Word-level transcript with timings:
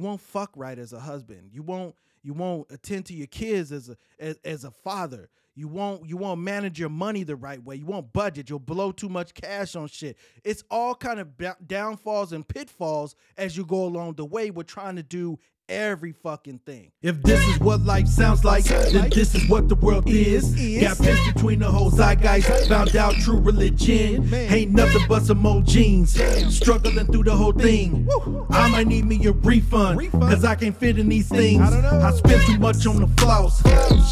You 0.00 0.06
won't 0.06 0.22
fuck 0.22 0.50
right 0.56 0.78
as 0.78 0.94
a 0.94 1.00
husband. 1.00 1.50
You 1.52 1.62
won't 1.62 1.94
you 2.22 2.32
won't 2.32 2.70
attend 2.70 3.04
to 3.06 3.14
your 3.14 3.26
kids 3.26 3.70
as 3.70 3.90
a 3.90 3.96
as, 4.18 4.38
as 4.46 4.64
a 4.64 4.70
father. 4.70 5.28
You 5.54 5.68
won't 5.68 6.08
you 6.08 6.16
won't 6.16 6.40
manage 6.40 6.80
your 6.80 6.88
money 6.88 7.22
the 7.22 7.36
right 7.36 7.62
way. 7.62 7.76
You 7.76 7.84
won't 7.84 8.10
budget. 8.14 8.48
You'll 8.48 8.60
blow 8.60 8.92
too 8.92 9.10
much 9.10 9.34
cash 9.34 9.76
on 9.76 9.88
shit. 9.88 10.16
It's 10.42 10.64
all 10.70 10.94
kind 10.94 11.20
of 11.20 11.28
downfalls 11.66 12.32
and 12.32 12.48
pitfalls 12.48 13.14
as 13.36 13.58
you 13.58 13.66
go 13.66 13.84
along 13.84 14.14
the 14.14 14.24
way. 14.24 14.50
We're 14.50 14.62
trying 14.62 14.96
to 14.96 15.02
do 15.02 15.38
every 15.70 16.12
fucking 16.12 16.58
thing. 16.66 16.90
If 17.00 17.22
this 17.22 17.40
is 17.48 17.60
what 17.60 17.80
life 17.82 18.08
sounds 18.08 18.44
like, 18.44 18.64
then 18.64 19.08
this 19.10 19.34
is 19.34 19.48
what 19.48 19.68
the 19.68 19.76
world 19.76 20.08
is. 20.08 20.50
Got 20.80 20.98
pissed 20.98 21.34
between 21.34 21.60
the 21.60 21.70
whole 21.70 21.90
zeitgeist, 21.90 22.68
found 22.68 22.96
out 22.96 23.14
true 23.14 23.38
religion. 23.38 24.32
Ain't 24.34 24.72
nothing 24.72 25.02
but 25.08 25.22
some 25.22 25.46
old 25.46 25.66
jeans, 25.66 26.20
struggling 26.54 27.06
through 27.06 27.24
the 27.24 27.34
whole 27.34 27.52
thing. 27.52 28.08
I 28.50 28.68
might 28.70 28.88
need 28.88 29.04
me 29.04 29.24
a 29.26 29.32
refund, 29.32 30.10
cause 30.12 30.44
I 30.44 30.56
can't 30.56 30.76
fit 30.76 30.98
in 30.98 31.08
these 31.08 31.28
things. 31.28 31.60
I 31.60 32.10
spend 32.12 32.42
too 32.46 32.58
much 32.58 32.84
on 32.86 33.00
the 33.00 33.08
floss, 33.20 33.62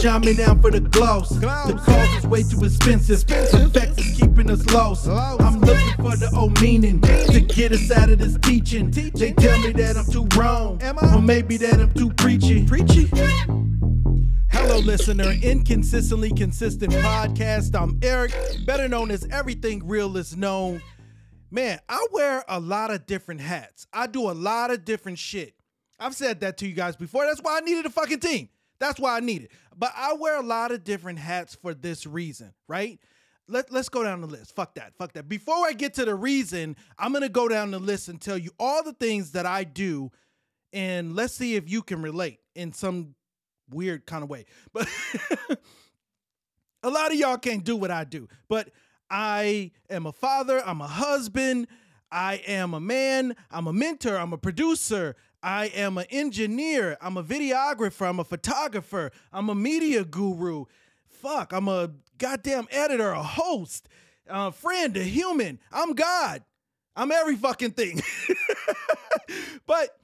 shine 0.01 0.21
me 0.21 0.35
down 0.35 0.63
for 0.63 0.71
the 0.71 0.81
gloss. 0.81 1.31
The 1.31 1.81
cost 1.85 2.19
is 2.19 2.27
way 2.27 2.45
too 2.45 2.65
expensive, 2.65 3.27
the 3.27 3.71
facts 3.75 3.99
is 3.99 4.21
keeping 4.21 4.51
us 4.51 4.65
lost. 4.67 5.09
I'm 5.09 5.61
looking 5.61 5.97
for 5.97 6.17
the 6.17 6.31
old 6.37 6.61
meaning 6.63 7.01
to 7.01 7.41
get 7.41 7.73
us 7.73 7.91
out 7.91 8.11
of 8.11 8.19
this 8.19 8.39
teaching. 8.43 8.91
They 8.91 9.33
tell 9.33 9.59
me 9.61 9.73
that 9.73 9.97
I'm 9.97 10.07
too 10.07 10.29
wrong, 10.37 10.81
or 11.15 11.21
maybe 11.21 11.48
be 11.49 11.57
that 11.57 11.81
I'm 11.81 11.91
too 11.95 12.11
preachy. 12.11 12.67
Preachy. 12.67 13.09
Hello, 14.51 14.81
listener. 14.81 15.31
Inconsistently 15.31 16.31
Consistent 16.31 16.93
Podcast. 16.93 17.75
I'm 17.75 17.99
Eric, 18.03 18.35
better 18.67 18.87
known 18.87 19.11
as 19.11 19.27
Everything 19.31 19.81
Real 19.89 20.15
is 20.19 20.37
Known. 20.37 20.83
Man, 21.51 21.79
I 21.89 22.07
wear 22.13 22.45
a 22.51 22.61
lot 22.61 22.91
of 22.91 23.07
different 23.07 23.41
hats. 23.41 23.87
I 23.95 24.07
do 24.09 24.31
a 24.31 24.33
lot 24.33 24.71
of 24.71 24.85
different 24.85 25.19
shit. 25.19 25.55
I've 25.99 26.15
said 26.15 26.41
that 26.41 26.59
to 26.59 26.69
you 26.69 26.75
guys 26.75 26.97
before. 26.97 27.25
That's 27.25 27.41
why 27.41 27.57
I 27.57 27.61
needed 27.61 27.87
a 27.87 27.91
fucking 27.91 28.21
team. 28.21 28.51
That's 28.79 29.01
why 29.01 29.17
I 29.17 29.21
need 29.21 29.45
it. 29.45 29.51
But 29.75 29.93
I 29.97 30.13
wear 30.13 30.39
a 30.39 30.45
lot 30.45 30.71
of 30.71 30.85
different 30.85 31.19
hats 31.19 31.55
for 31.55 31.73
this 31.73 32.07
reason, 32.07 32.53
right? 32.69 33.01
Let, 33.49 33.73
let's 33.73 33.89
go 33.89 34.03
down 34.03 34.21
the 34.21 34.27
list. 34.27 34.55
Fuck 34.55 34.75
that. 34.75 34.93
Fuck 34.99 35.15
that. 35.15 35.31
Before 35.31 35.67
I 35.67 35.73
get 35.73 35.95
to 35.95 36.05
the 36.05 36.15
reason, 36.15 36.77
I'm 36.99 37.13
going 37.13 37.23
to 37.23 37.31
go 37.31 37.49
down 37.49 37.71
the 37.71 37.79
list 37.79 38.09
and 38.09 38.21
tell 38.21 38.37
you 38.37 38.51
all 38.61 38.83
the 38.83 38.93
things 38.93 39.33
that 39.33 39.47
I 39.47 39.65
do 39.65 40.11
and 40.73 41.15
let's 41.15 41.35
see 41.35 41.57
if 41.57 41.69
you 41.69 41.83
can 41.83 42.03
relate 42.03 42.39
in 42.55 42.73
some 42.73 43.15
weird 43.71 44.07
kind 44.07 44.23
of 44.23 44.31
way. 44.31 44.45
But 44.73 44.89
a 46.83 46.91
lot 46.91 47.11
of 47.11 47.19
y'all 47.19 47.39
can't 47.39 47.65
do 47.65 47.77
what 47.77 47.91
I 47.91 48.05
do. 48.05 48.29
But 48.49 48.71
I 49.11 49.73
am 49.91 50.07
a 50.07 50.13
father, 50.13 50.63
I'm 50.65 50.81
a 50.81 50.87
husband, 50.87 51.67
I 52.11 52.37
am 52.47 52.73
a 52.73 52.81
man, 52.81 53.35
I'm 53.51 53.67
a 53.67 53.73
mentor, 53.73 54.17
I'm 54.17 54.33
a 54.33 54.39
producer, 54.39 55.17
I 55.43 55.67
am 55.67 55.99
an 55.99 56.07
engineer, 56.11 56.97
I'm 57.01 57.17
a 57.17 57.25
videographer, 57.25 58.09
I'm 58.09 58.21
a 58.21 58.25
photographer, 58.25 59.11
I'm 59.33 59.49
a 59.49 59.55
media 59.55 60.05
guru. 60.05 60.67
Fuck, 61.09 61.53
I'm 61.53 61.69
a 61.69 61.91
goddamn 62.19 62.69
editor, 62.71 63.11
a 63.11 63.23
host, 63.23 63.89
a 64.29 64.53
friend, 64.53 64.97
a 64.97 65.03
human. 65.03 65.59
I'm 65.73 65.95
God. 65.95 66.43
I'm 66.95 67.13
every 67.13 67.37
fucking 67.37 67.73
thing. 67.73 68.03
but 69.67 69.97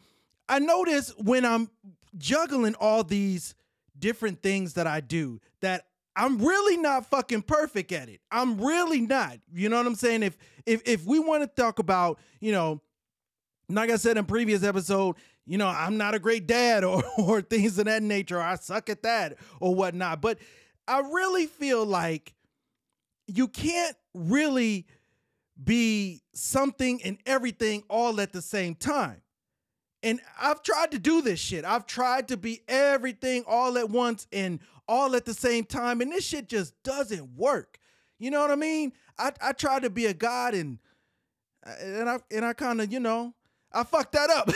I 0.49 0.59
notice 0.59 1.11
when 1.19 1.45
I'm 1.45 1.71
juggling 2.17 2.75
all 2.77 3.05
these 3.05 3.55
different 3.99 4.43
things 4.43 4.75
that 4.75 4.87
I 4.87 5.01
do 5.01 5.41
that 5.61 5.87
I'm 6.17 6.39
really 6.39 6.77
not 6.77 7.07
fucking 7.07 7.43
perfect 7.43 7.91
at 7.93 8.09
it. 8.09 8.21
I'm 8.31 8.61
really 8.61 9.01
not. 9.01 9.39
You 9.53 9.69
know 9.69 9.79
what 9.79 9.87
I'm 9.87 9.95
saying? 9.97 10.23
If 10.23 10.37
if 10.65 10.83
if 10.87 11.05
we 11.05 11.19
want 11.19 11.43
to 11.43 11.63
talk 11.63 11.79
about, 11.79 12.19
you 12.41 12.53
know, 12.53 12.81
like 13.69 13.91
I 13.91 13.97
said 13.97 14.17
in 14.17 14.25
previous 14.25 14.63
episode, 14.63 15.17
you 15.47 15.59
know, 15.59 15.67
I'm 15.67 15.97
not 15.97 16.15
a 16.15 16.19
great 16.19 16.47
dad 16.47 16.85
or 16.85 17.03
or 17.19 17.43
things 17.43 17.79
of 17.79 17.87
that 17.87 18.03
nature, 18.03 18.39
or 18.39 18.43
I 18.43 18.57
suck 18.57 18.89
at 18.91 19.03
that 19.03 19.37
or 19.61 19.75
whatnot. 19.75 20.21
But 20.21 20.39
I 20.87 21.01
really 21.01 21.47
feel 21.47 21.85
like 21.85 22.35
you 23.27 23.49
can't 23.49 23.97
really 24.13 24.87
be 25.63 26.23
something 26.35 27.03
and 27.03 27.19
everything 27.27 27.83
all 27.89 28.21
at 28.21 28.33
the 28.33 28.43
same 28.43 28.75
time. 28.75 29.23
And 30.05 30.21
I've 30.39 30.63
tried 30.63 30.91
to 30.91 30.99
do 30.99 31.23
this 31.23 31.41
shit. 31.41 31.65
I've 31.65 31.87
tried 31.87 32.29
to 32.29 32.37
be 32.37 32.61
everything 32.69 33.43
all 33.47 33.79
at 33.79 33.89
once 33.89 34.27
and 34.31 34.61
all 34.87 35.17
at 35.17 35.25
the 35.25 35.33
same 35.33 35.65
time. 35.65 36.03
And 36.03 36.13
this 36.13 36.27
shit 36.27 36.47
just 36.47 36.75
doesn't 36.83 37.35
work. 37.35 37.79
You 38.19 38.31
know 38.31 38.43
what 38.43 38.51
I 38.51 38.57
mean? 38.57 38.93
I, 39.19 39.33
I 39.41 39.53
tried 39.53 39.83
to 39.83 39.91
be 39.91 40.05
a 40.05 40.13
god 40.13 40.53
and 40.55 40.79
and 41.81 42.11
I 42.11 42.19
and 42.31 42.45
I 42.45 42.53
kind 42.53 42.83
of, 42.83 42.93
you 42.93 43.01
know, 43.01 43.33
I 43.73 43.85
fucked 43.85 44.13
that 44.13 44.29
up. 44.29 44.51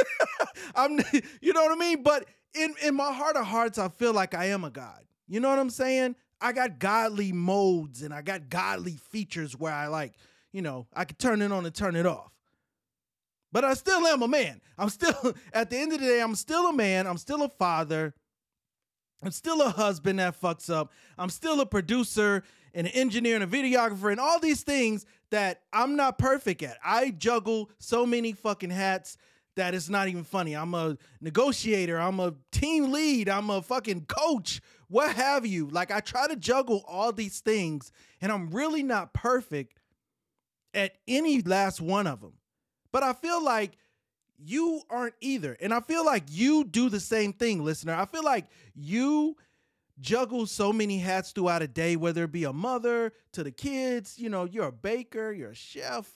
I'm 0.74 0.98
you 1.40 1.52
know 1.52 1.62
what 1.62 1.70
I 1.70 1.76
mean? 1.76 2.02
But 2.02 2.26
in, 2.52 2.74
in 2.82 2.96
my 2.96 3.12
heart 3.12 3.36
of 3.36 3.46
hearts, 3.46 3.78
I 3.78 3.88
feel 3.88 4.12
like 4.12 4.34
I 4.34 4.46
am 4.46 4.64
a 4.64 4.70
god. 4.70 5.04
You 5.28 5.38
know 5.38 5.50
what 5.50 5.60
I'm 5.60 5.70
saying? 5.70 6.16
I 6.40 6.52
got 6.52 6.80
godly 6.80 7.30
modes 7.30 8.02
and 8.02 8.12
I 8.12 8.22
got 8.22 8.48
godly 8.48 8.96
features 8.96 9.56
where 9.56 9.72
I 9.72 9.86
like, 9.86 10.14
you 10.52 10.62
know, 10.62 10.88
I 10.92 11.04
could 11.04 11.20
turn 11.20 11.42
it 11.42 11.52
on 11.52 11.64
and 11.64 11.72
turn 11.74 11.94
it 11.94 12.06
off. 12.06 12.33
But 13.54 13.64
I 13.64 13.74
still 13.74 14.04
am 14.08 14.20
a 14.20 14.26
man. 14.26 14.60
I'm 14.76 14.88
still, 14.88 15.14
at 15.52 15.70
the 15.70 15.78
end 15.78 15.92
of 15.92 16.00
the 16.00 16.06
day, 16.06 16.20
I'm 16.20 16.34
still 16.34 16.66
a 16.66 16.72
man. 16.72 17.06
I'm 17.06 17.16
still 17.16 17.44
a 17.44 17.48
father. 17.48 18.12
I'm 19.22 19.30
still 19.30 19.62
a 19.62 19.70
husband 19.70 20.18
that 20.18 20.38
fucks 20.38 20.68
up. 20.68 20.92
I'm 21.16 21.30
still 21.30 21.60
a 21.60 21.66
producer 21.66 22.42
and 22.74 22.88
an 22.88 22.92
engineer 22.94 23.36
and 23.36 23.44
a 23.44 23.46
videographer 23.46 24.10
and 24.10 24.18
all 24.18 24.40
these 24.40 24.62
things 24.62 25.06
that 25.30 25.62
I'm 25.72 25.94
not 25.94 26.18
perfect 26.18 26.64
at. 26.64 26.78
I 26.84 27.10
juggle 27.12 27.70
so 27.78 28.04
many 28.04 28.32
fucking 28.32 28.70
hats 28.70 29.16
that 29.54 29.72
it's 29.72 29.88
not 29.88 30.08
even 30.08 30.24
funny. 30.24 30.54
I'm 30.54 30.74
a 30.74 30.98
negotiator, 31.20 31.96
I'm 31.96 32.18
a 32.18 32.34
team 32.50 32.90
lead, 32.90 33.28
I'm 33.28 33.50
a 33.50 33.62
fucking 33.62 34.06
coach, 34.06 34.60
what 34.88 35.14
have 35.14 35.46
you. 35.46 35.68
Like 35.68 35.92
I 35.92 36.00
try 36.00 36.26
to 36.26 36.34
juggle 36.34 36.82
all 36.88 37.12
these 37.12 37.38
things 37.38 37.92
and 38.20 38.32
I'm 38.32 38.50
really 38.50 38.82
not 38.82 39.14
perfect 39.14 39.78
at 40.74 40.96
any 41.06 41.40
last 41.40 41.80
one 41.80 42.08
of 42.08 42.20
them. 42.20 42.32
But 42.94 43.02
I 43.02 43.12
feel 43.12 43.42
like 43.42 43.72
you 44.38 44.80
aren't 44.88 45.16
either. 45.20 45.56
And 45.60 45.74
I 45.74 45.80
feel 45.80 46.06
like 46.06 46.22
you 46.28 46.62
do 46.62 46.88
the 46.88 47.00
same 47.00 47.32
thing, 47.32 47.64
listener. 47.64 47.92
I 47.92 48.06
feel 48.06 48.22
like 48.22 48.46
you 48.72 49.36
juggle 49.98 50.46
so 50.46 50.72
many 50.72 51.00
hats 51.00 51.32
throughout 51.32 51.60
a 51.60 51.66
day, 51.66 51.96
whether 51.96 52.22
it 52.22 52.30
be 52.30 52.44
a 52.44 52.52
mother 52.52 53.12
to 53.32 53.42
the 53.42 53.50
kids, 53.50 54.16
you 54.16 54.28
know, 54.28 54.44
you're 54.44 54.68
a 54.68 54.72
baker, 54.72 55.32
you're 55.32 55.50
a 55.50 55.56
chef. 55.56 56.08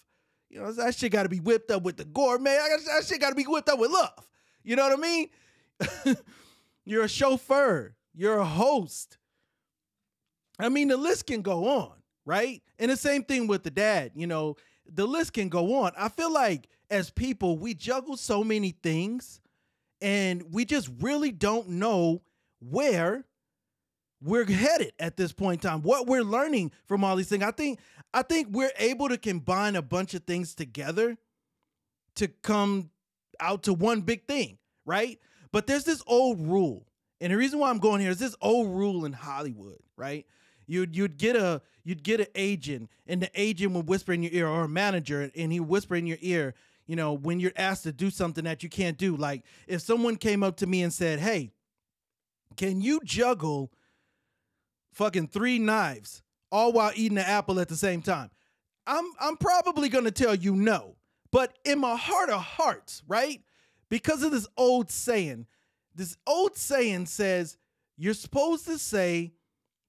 You 0.50 0.61
know, 0.61 0.71
that 0.71 0.94
shit 0.94 1.11
got 1.11 1.25
to 1.25 1.28
be 1.28 1.41
whipped 1.41 1.72
up 1.72 1.83
with 1.83 1.97
the 1.97 2.05
gourmet. 2.05 2.56
That 2.87 3.05
shit 3.05 3.21
got 3.21 3.31
to 3.31 3.34
be 3.34 3.43
whipped 3.43 3.69
up 3.69 3.81
with 3.81 3.91
love. 3.91 4.28
You 4.62 4.77
know 4.77 4.88
what 4.88 4.97
I 4.97 5.03
mean? 5.03 6.17
you're 6.84 7.03
a 7.03 7.09
chauffeur. 7.09 7.97
You're 8.15 8.38
a 8.38 8.44
host. 8.44 9.19
I 10.61 10.69
mean, 10.69 10.87
the 10.87 10.97
list 10.97 11.27
can 11.27 11.43
go 11.43 11.67
on, 11.67 11.94
right? 12.25 12.62
And 12.78 12.88
the 12.88 12.97
same 12.97 13.25
thing 13.25 13.49
with 13.49 13.65
the 13.65 13.72
dad. 13.72 14.12
You 14.15 14.28
know, 14.28 14.56
the 14.93 15.06
list 15.06 15.32
can 15.32 15.49
go 15.49 15.82
on. 15.82 15.93
I 15.97 16.09
feel 16.09 16.32
like 16.32 16.69
as 16.91 17.10
people, 17.10 17.59
we 17.59 17.75
juggle 17.75 18.16
so 18.16 18.43
many 18.43 18.71
things 18.71 19.41
and 20.00 20.43
we 20.53 20.65
just 20.65 20.91
really 21.00 21.32
don't 21.32 21.69
know 21.69 22.22
where 22.60 23.25
we're 24.21 24.44
headed 24.44 24.93
at 24.99 25.16
this 25.16 25.32
point 25.32 25.65
in 25.65 25.71
time. 25.71 25.82
What 25.82 26.06
we're 26.06 26.25
learning 26.25 26.72
from 26.87 27.04
all 27.04 27.16
these 27.16 27.28
things. 27.28 27.43
I 27.43 27.50
think 27.50 27.78
I 28.12 28.22
think 28.22 28.49
we're 28.50 28.72
able 28.78 29.09
to 29.09 29.19
combine 29.19 29.76
a 29.76 29.82
bunch 29.82 30.15
of 30.15 30.25
things 30.25 30.54
together 30.54 31.19
to 32.16 32.28
come 32.28 32.91
out 33.38 33.65
to 33.65 33.75
one 33.75 34.00
big 34.00 34.26
thing, 34.26 34.59
right? 34.87 35.19
But 35.53 35.66
there's 35.66 35.84
this 35.84 36.03
old 36.06 36.41
rule. 36.41 36.87
And 37.20 37.32
the 37.32 37.37
reason 37.37 37.59
why 37.59 37.70
I'm 37.70 37.78
going 37.78 38.00
here 38.00 38.10
is 38.10 38.19
this 38.19 38.37
old 38.41 38.69
rule 38.69 39.05
in 39.05 39.12
Hollywood, 39.12 39.81
right? 39.97 40.26
You'd 40.69 40.95
you'd 40.95 41.17
get 41.17 41.34
a 41.34 41.62
you'd 41.83 42.05
get 42.05 42.21
an 42.21 42.27
agent, 42.34 42.91
and 43.06 43.23
the 43.23 43.31
agent 43.34 43.73
would 43.73 43.89
whisper 43.89 44.12
in 44.12 44.23
your 44.23 44.33
ear, 44.33 44.47
or 44.47 44.65
a 44.65 44.69
manager, 44.69 45.31
and 45.34 45.51
he 45.51 45.59
whisper 45.59 45.97
in 45.97 46.06
your 46.06 46.19
ear. 46.21 46.55
You 46.87 46.95
know, 46.95 47.15
when 47.15 47.41
you're 47.41 47.53
asked 47.56 47.84
to 47.84 47.93
do 47.93 48.11
something 48.11 48.45
that 48.45 48.62
you 48.62 48.69
can't 48.69 48.99
do, 48.99 49.17
like 49.17 49.45
if 49.67 49.81
someone 49.81 50.17
came 50.17 50.43
up 50.43 50.59
to 50.59 50.67
me 50.67 50.82
and 50.82 50.93
said, 50.93 51.20
"Hey, 51.20 51.53
can 52.56 52.82
you 52.82 53.00
juggle 53.03 53.73
fucking 54.93 55.29
three 55.29 55.59
knives 55.59 56.23
all 56.53 56.73
while 56.73 56.93
eating 56.94 57.19
an 57.19 57.25
apple 57.25 57.59
at 57.61 57.69
the 57.69 57.76
same 57.76 58.03
time?" 58.03 58.31
I'm 58.87 59.11
I'm 59.19 59.38
probably 59.38 59.88
gonna 59.88 60.11
tell 60.11 60.35
you 60.35 60.55
no. 60.55 60.97
But 61.32 61.59
in 61.64 61.79
my 61.79 61.97
heart 61.97 62.29
of 62.29 62.43
hearts, 62.43 63.03
right? 63.09 63.43
Because 63.88 64.23
of 64.23 64.32
this 64.32 64.47
old 64.56 64.91
saying, 64.91 65.47
this 65.94 66.17
old 66.26 66.56
saying 66.56 67.06
says 67.06 67.56
you're 67.97 68.14
supposed 68.14 68.67
to 68.67 68.79
say 68.79 69.32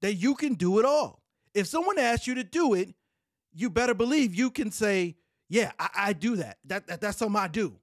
that 0.01 0.16
you 0.16 0.36
can 0.36 0.54
do 0.56 0.80
it 0.80 0.86
all. 0.86 1.22
If 1.54 1.68
someone 1.68 1.98
asks 1.98 2.28
you 2.28 2.36
to 2.36 2.44
do 2.44 2.74
it, 2.74 2.94
you 3.54 3.69
better 3.69 3.94
believe 3.94 4.36
you 4.36 4.51
can 4.51 4.72
say, 4.72 5.18
"Yeah, 5.50 5.72
I, 5.80 5.90
I 5.96 6.13
do 6.13 6.38
that. 6.38 6.57
That, 6.66 6.88
that. 6.88 7.01
That's 7.01 7.18
something 7.18 7.40
I 7.40 7.48
do. 7.48 7.75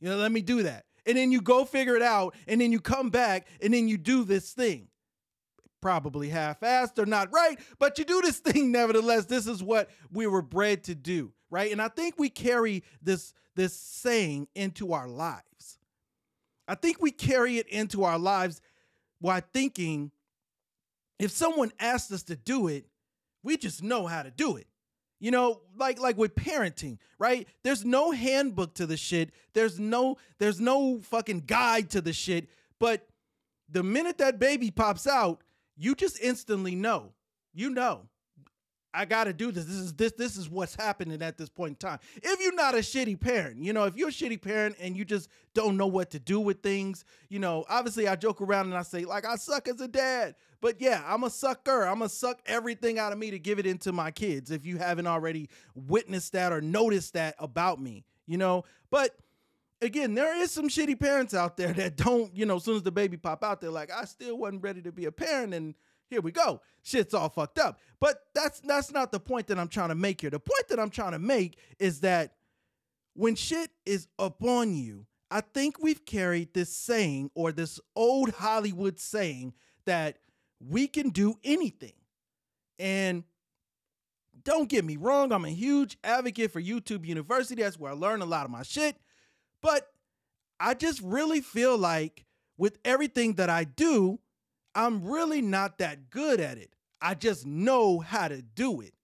You 0.00 0.10
know, 0.10 0.16
let 0.16 0.32
me 0.32 0.42
do 0.42 0.64
that." 0.64 0.84
And 1.06 1.16
then 1.16 1.32
you 1.32 1.40
go 1.40 1.64
figure 1.64 1.96
it 1.96 2.02
out, 2.02 2.34
and 2.46 2.60
then 2.60 2.72
you 2.72 2.80
come 2.80 3.10
back, 3.10 3.46
and 3.60 3.72
then 3.74 3.88
you 3.88 3.96
do 3.96 4.24
this 4.24 4.52
thing. 4.52 4.88
Probably 5.80 6.28
half-assed 6.28 6.98
or 6.98 7.06
not 7.06 7.32
right, 7.32 7.58
but 7.80 7.98
you 7.98 8.04
do 8.04 8.20
this 8.20 8.38
thing 8.40 8.70
nevertheless. 8.70 9.26
This 9.26 9.46
is 9.46 9.62
what 9.62 9.90
we 10.12 10.26
were 10.26 10.42
bred 10.42 10.84
to 10.84 10.94
do, 10.94 11.32
right? 11.50 11.72
And 11.72 11.82
I 11.82 11.88
think 11.88 12.14
we 12.18 12.30
carry 12.30 12.84
this 13.00 13.32
this 13.54 13.76
saying 13.76 14.48
into 14.54 14.92
our 14.92 15.08
lives. 15.08 15.78
I 16.66 16.74
think 16.74 17.02
we 17.02 17.10
carry 17.10 17.58
it 17.58 17.68
into 17.68 18.04
our 18.04 18.18
lives 18.18 18.60
while 19.20 19.42
thinking 19.52 20.10
if 21.22 21.30
someone 21.30 21.70
asked 21.78 22.10
us 22.10 22.24
to 22.24 22.36
do 22.36 22.66
it, 22.66 22.86
we 23.44 23.56
just 23.56 23.82
know 23.82 24.06
how 24.06 24.22
to 24.22 24.30
do 24.30 24.56
it. 24.56 24.66
You 25.20 25.30
know, 25.30 25.60
like 25.76 26.00
like 26.00 26.18
with 26.18 26.34
parenting, 26.34 26.98
right? 27.16 27.46
There's 27.62 27.84
no 27.84 28.10
handbook 28.10 28.74
to 28.74 28.86
the 28.86 28.96
shit. 28.96 29.30
There's 29.54 29.78
no 29.78 30.16
there's 30.40 30.60
no 30.60 30.98
fucking 31.00 31.44
guide 31.46 31.90
to 31.90 32.00
the 32.00 32.12
shit, 32.12 32.48
but 32.80 33.06
the 33.68 33.84
minute 33.84 34.18
that 34.18 34.40
baby 34.40 34.72
pops 34.72 35.06
out, 35.06 35.42
you 35.76 35.94
just 35.94 36.20
instantly 36.20 36.74
know. 36.74 37.12
You 37.54 37.70
know. 37.70 38.08
I 38.94 39.04
got 39.04 39.24
to 39.24 39.32
do 39.32 39.50
this. 39.50 39.64
This 39.64 39.76
is 39.76 39.94
this 39.94 40.12
this 40.12 40.36
is 40.36 40.48
what's 40.50 40.74
happening 40.74 41.22
at 41.22 41.38
this 41.38 41.48
point 41.48 41.70
in 41.70 41.76
time. 41.76 41.98
If 42.16 42.40
you're 42.40 42.54
not 42.54 42.74
a 42.74 42.78
shitty 42.78 43.18
parent, 43.20 43.62
you 43.62 43.72
know, 43.72 43.84
if 43.84 43.96
you're 43.96 44.08
a 44.08 44.12
shitty 44.12 44.40
parent 44.40 44.76
and 44.80 44.96
you 44.96 45.04
just 45.04 45.28
don't 45.54 45.76
know 45.76 45.86
what 45.86 46.10
to 46.10 46.18
do 46.18 46.40
with 46.40 46.62
things, 46.62 47.04
you 47.28 47.38
know, 47.38 47.64
obviously 47.68 48.06
I 48.06 48.16
joke 48.16 48.40
around 48.40 48.66
and 48.66 48.76
I 48.76 48.82
say 48.82 49.04
like 49.04 49.26
I 49.26 49.36
suck 49.36 49.68
as 49.68 49.80
a 49.80 49.88
dad. 49.88 50.34
But 50.60 50.80
yeah, 50.80 51.02
I'm 51.06 51.24
a 51.24 51.30
sucker. 51.30 51.82
I'm 51.82 51.98
gonna 51.98 52.08
suck 52.08 52.40
everything 52.46 52.98
out 52.98 53.12
of 53.12 53.18
me 53.18 53.30
to 53.30 53.38
give 53.38 53.58
it 53.58 53.66
into 53.66 53.92
my 53.92 54.10
kids 54.10 54.50
if 54.50 54.66
you 54.66 54.78
haven't 54.78 55.06
already 55.06 55.48
witnessed 55.74 56.32
that 56.34 56.52
or 56.52 56.60
noticed 56.60 57.14
that 57.14 57.34
about 57.38 57.80
me, 57.80 58.04
you 58.26 58.36
know? 58.36 58.64
But 58.90 59.16
again, 59.80 60.14
there 60.14 60.36
is 60.40 60.50
some 60.50 60.68
shitty 60.68 61.00
parents 61.00 61.34
out 61.34 61.56
there 61.56 61.72
that 61.72 61.96
don't, 61.96 62.34
you 62.36 62.46
know, 62.46 62.56
as 62.56 62.64
soon 62.64 62.76
as 62.76 62.82
the 62.82 62.92
baby 62.92 63.16
pop 63.16 63.42
out, 63.42 63.60
they're 63.60 63.70
like, 63.70 63.90
I 63.90 64.04
still 64.04 64.38
wasn't 64.38 64.62
ready 64.62 64.82
to 64.82 64.92
be 64.92 65.06
a 65.06 65.12
parent 65.12 65.52
and 65.54 65.74
here 66.12 66.20
we 66.20 66.30
go. 66.30 66.60
Shit's 66.82 67.14
all 67.14 67.30
fucked 67.30 67.58
up. 67.58 67.80
But 67.98 68.18
that's 68.34 68.60
that's 68.60 68.92
not 68.92 69.12
the 69.12 69.20
point 69.20 69.46
that 69.46 69.58
I'm 69.58 69.68
trying 69.68 69.88
to 69.88 69.94
make 69.94 70.20
here. 70.20 70.30
The 70.30 70.38
point 70.38 70.68
that 70.68 70.78
I'm 70.78 70.90
trying 70.90 71.12
to 71.12 71.18
make 71.18 71.58
is 71.78 72.00
that 72.00 72.34
when 73.14 73.34
shit 73.34 73.70
is 73.86 74.08
upon 74.18 74.74
you, 74.74 75.06
I 75.30 75.40
think 75.40 75.82
we've 75.82 76.04
carried 76.04 76.52
this 76.52 76.76
saying 76.76 77.30
or 77.34 77.50
this 77.50 77.80
old 77.96 78.30
Hollywood 78.30 79.00
saying 79.00 79.54
that 79.86 80.18
we 80.60 80.86
can 80.86 81.08
do 81.08 81.36
anything. 81.42 81.94
And 82.78 83.24
don't 84.44 84.68
get 84.68 84.84
me 84.84 84.96
wrong, 84.96 85.32
I'm 85.32 85.46
a 85.46 85.50
huge 85.50 85.96
advocate 86.04 86.50
for 86.50 86.60
YouTube 86.60 87.06
University. 87.06 87.62
That's 87.62 87.78
where 87.78 87.92
I 87.92 87.94
learn 87.94 88.20
a 88.20 88.26
lot 88.26 88.44
of 88.44 88.50
my 88.50 88.62
shit. 88.62 88.96
But 89.62 89.88
I 90.60 90.74
just 90.74 91.00
really 91.00 91.40
feel 91.40 91.78
like 91.78 92.26
with 92.58 92.78
everything 92.84 93.34
that 93.34 93.48
I 93.48 93.64
do, 93.64 94.18
I'm 94.74 95.04
really 95.04 95.42
not 95.42 95.78
that 95.78 96.10
good 96.10 96.40
at 96.40 96.58
it. 96.58 96.72
I 97.00 97.14
just 97.14 97.46
know 97.46 98.00
how 98.00 98.28
to 98.28 98.42
do 98.42 98.80
it. 98.80 98.94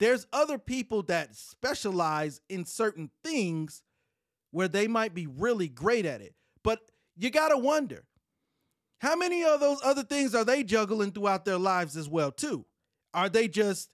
There's 0.00 0.26
other 0.32 0.58
people 0.58 1.02
that 1.04 1.34
specialize 1.34 2.40
in 2.48 2.64
certain 2.64 3.10
things 3.22 3.82
where 4.50 4.68
they 4.68 4.86
might 4.86 5.14
be 5.14 5.26
really 5.26 5.68
great 5.68 6.06
at 6.06 6.20
it. 6.20 6.34
But 6.62 6.80
you 7.16 7.30
got 7.30 7.48
to 7.48 7.58
wonder 7.58 8.04
how 8.98 9.16
many 9.16 9.44
of 9.44 9.60
those 9.60 9.80
other 9.84 10.02
things 10.02 10.34
are 10.34 10.44
they 10.44 10.62
juggling 10.62 11.12
throughout 11.12 11.44
their 11.44 11.58
lives 11.58 11.96
as 11.96 12.08
well 12.08 12.32
too? 12.32 12.64
Are 13.12 13.28
they 13.28 13.48
just 13.48 13.90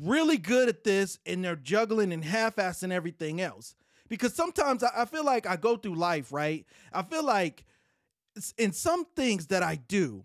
really 0.00 0.38
good 0.38 0.68
at 0.68 0.84
this 0.84 1.18
and 1.26 1.44
they're 1.44 1.56
juggling 1.56 2.12
and 2.12 2.24
half-assing 2.24 2.92
everything 2.92 3.40
else? 3.40 3.74
Because 4.08 4.34
sometimes 4.34 4.82
I 4.82 5.04
feel 5.04 5.24
like 5.24 5.46
I 5.46 5.56
go 5.56 5.76
through 5.76 5.96
life, 5.96 6.32
right? 6.32 6.64
I 6.92 7.02
feel 7.02 7.24
like 7.24 7.64
in 8.56 8.72
some 8.72 9.04
things 9.16 9.48
that 9.48 9.62
I 9.62 9.74
do, 9.74 10.24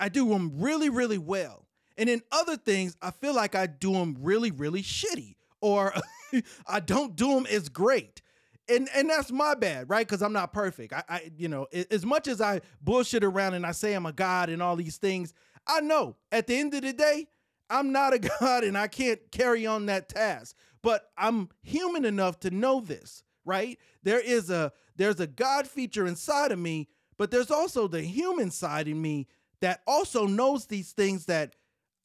I 0.00 0.08
do 0.08 0.28
them 0.28 0.52
really, 0.56 0.88
really 0.88 1.18
well. 1.18 1.66
And 1.96 2.08
in 2.08 2.22
other 2.32 2.56
things, 2.56 2.96
I 3.02 3.10
feel 3.10 3.34
like 3.34 3.54
I 3.54 3.66
do 3.66 3.92
them 3.92 4.16
really, 4.20 4.50
really 4.50 4.82
shitty 4.82 5.36
or 5.60 5.94
I 6.66 6.80
don't 6.80 7.16
do 7.16 7.34
them 7.34 7.46
as 7.46 7.68
great. 7.68 8.22
And 8.68 8.88
and 8.94 9.10
that's 9.10 9.32
my 9.32 9.54
bad, 9.54 9.90
right? 9.90 10.06
Because 10.06 10.22
I'm 10.22 10.32
not 10.32 10.52
perfect. 10.52 10.92
I, 10.92 11.02
I, 11.08 11.32
you 11.36 11.48
know, 11.48 11.66
as 11.90 12.06
much 12.06 12.28
as 12.28 12.40
I 12.40 12.60
bullshit 12.80 13.24
around 13.24 13.54
and 13.54 13.66
I 13.66 13.72
say 13.72 13.92
I'm 13.94 14.06
a 14.06 14.12
god 14.12 14.48
and 14.48 14.62
all 14.62 14.76
these 14.76 14.98
things, 14.98 15.34
I 15.66 15.80
know 15.80 16.16
at 16.30 16.46
the 16.46 16.56
end 16.56 16.74
of 16.74 16.82
the 16.82 16.92
day, 16.92 17.26
I'm 17.68 17.92
not 17.92 18.14
a 18.14 18.18
god 18.40 18.64
and 18.64 18.78
I 18.78 18.86
can't 18.88 19.20
carry 19.30 19.66
on 19.66 19.86
that 19.86 20.08
task. 20.08 20.56
But 20.82 21.10
I'm 21.16 21.48
human 21.62 22.04
enough 22.04 22.40
to 22.40 22.50
know 22.50 22.80
this, 22.80 23.22
right? 23.44 23.78
There 24.02 24.20
is 24.20 24.50
a 24.50 24.72
there's 24.96 25.20
a 25.20 25.26
god 25.26 25.66
feature 25.66 26.06
inside 26.06 26.52
of 26.52 26.58
me, 26.58 26.88
but 27.18 27.30
there's 27.30 27.50
also 27.50 27.88
the 27.88 28.02
human 28.02 28.50
side 28.50 28.88
in 28.88 29.00
me 29.00 29.26
that 29.62 29.80
also 29.86 30.26
knows 30.26 30.66
these 30.66 30.92
things 30.92 31.26
that 31.26 31.54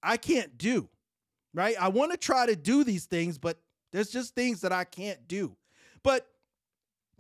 I 0.01 0.17
can't 0.17 0.57
do, 0.57 0.87
right? 1.53 1.75
I 1.79 1.89
want 1.89 2.11
to 2.11 2.17
try 2.17 2.45
to 2.45 2.55
do 2.55 2.83
these 2.83 3.05
things, 3.05 3.37
but 3.37 3.59
there's 3.91 4.09
just 4.09 4.35
things 4.35 4.61
that 4.61 4.71
I 4.71 4.83
can't 4.83 5.27
do. 5.27 5.55
But 6.03 6.27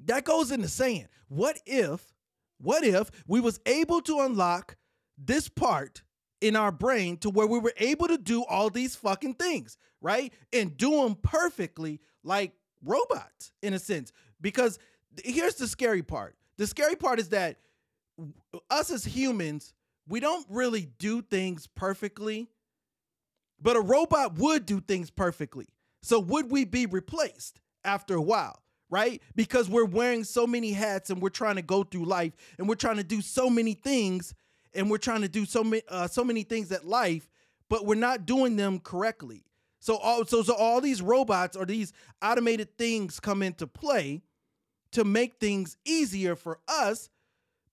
that 0.05 0.23
goes 0.23 0.51
into 0.51 0.67
saying, 0.67 1.07
what 1.27 1.59
if, 1.65 2.13
what 2.59 2.83
if 2.83 3.11
we 3.27 3.39
was 3.39 3.59
able 3.65 4.01
to 4.01 4.21
unlock 4.21 4.77
this 5.17 5.49
part 5.49 6.03
in 6.39 6.55
our 6.55 6.71
brain 6.71 7.17
to 7.17 7.29
where 7.29 7.47
we 7.47 7.59
were 7.59 7.73
able 7.77 8.07
to 8.07 8.17
do 8.17 8.43
all 8.45 8.69
these 8.69 8.95
fucking 8.95 9.33
things, 9.33 9.77
right? 10.01 10.31
And 10.53 10.77
do 10.77 11.01
them 11.01 11.15
perfectly 11.15 11.99
like 12.23 12.53
robots 12.83 13.51
in 13.63 13.73
a 13.73 13.79
sense. 13.79 14.11
Because 14.39 14.77
here's 15.23 15.55
the 15.55 15.67
scary 15.67 16.03
part. 16.03 16.35
The 16.57 16.67
scary 16.67 16.95
part 16.95 17.19
is 17.19 17.29
that 17.29 17.57
us 18.69 18.91
as 18.91 19.03
humans, 19.03 19.73
we 20.07 20.19
don't 20.19 20.45
really 20.49 20.87
do 20.97 21.21
things 21.21 21.67
perfectly, 21.67 22.47
but 23.61 23.75
a 23.75 23.81
robot 23.81 24.37
would 24.37 24.65
do 24.65 24.79
things 24.79 25.09
perfectly. 25.09 25.67
So 26.01 26.19
would 26.19 26.51
we 26.51 26.65
be 26.65 26.85
replaced 26.85 27.59
after 27.83 28.15
a 28.15 28.21
while? 28.21 28.61
Right? 28.89 29.21
Because 29.35 29.69
we're 29.69 29.85
wearing 29.85 30.23
so 30.23 30.47
many 30.47 30.71
hats 30.71 31.09
and 31.09 31.21
we're 31.21 31.29
trying 31.29 31.57
to 31.57 31.61
go 31.61 31.83
through 31.83 32.05
life 32.05 32.33
and 32.57 32.69
we're 32.69 32.75
trying 32.75 32.95
to 32.95 33.03
do 33.03 33.21
so 33.21 33.49
many 33.49 33.73
things 33.73 34.33
and 34.73 34.89
we're 34.89 34.97
trying 34.97 35.21
to 35.21 35.27
do 35.27 35.45
so 35.45 35.63
many 35.63 35.81
uh, 35.89 36.07
so 36.07 36.23
many 36.23 36.43
things 36.43 36.71
at 36.71 36.85
life, 36.85 37.27
but 37.69 37.85
we're 37.85 37.95
not 37.95 38.25
doing 38.25 38.55
them 38.55 38.79
correctly. 38.79 39.43
So 39.79 39.97
all 39.97 40.23
so, 40.25 40.41
so 40.41 40.53
all 40.55 40.79
these 40.79 41.01
robots 41.01 41.57
or 41.57 41.65
these 41.65 41.91
automated 42.21 42.77
things 42.77 43.19
come 43.19 43.43
into 43.43 43.67
play 43.67 44.21
to 44.91 45.03
make 45.03 45.39
things 45.39 45.75
easier 45.83 46.35
for 46.37 46.59
us 46.69 47.09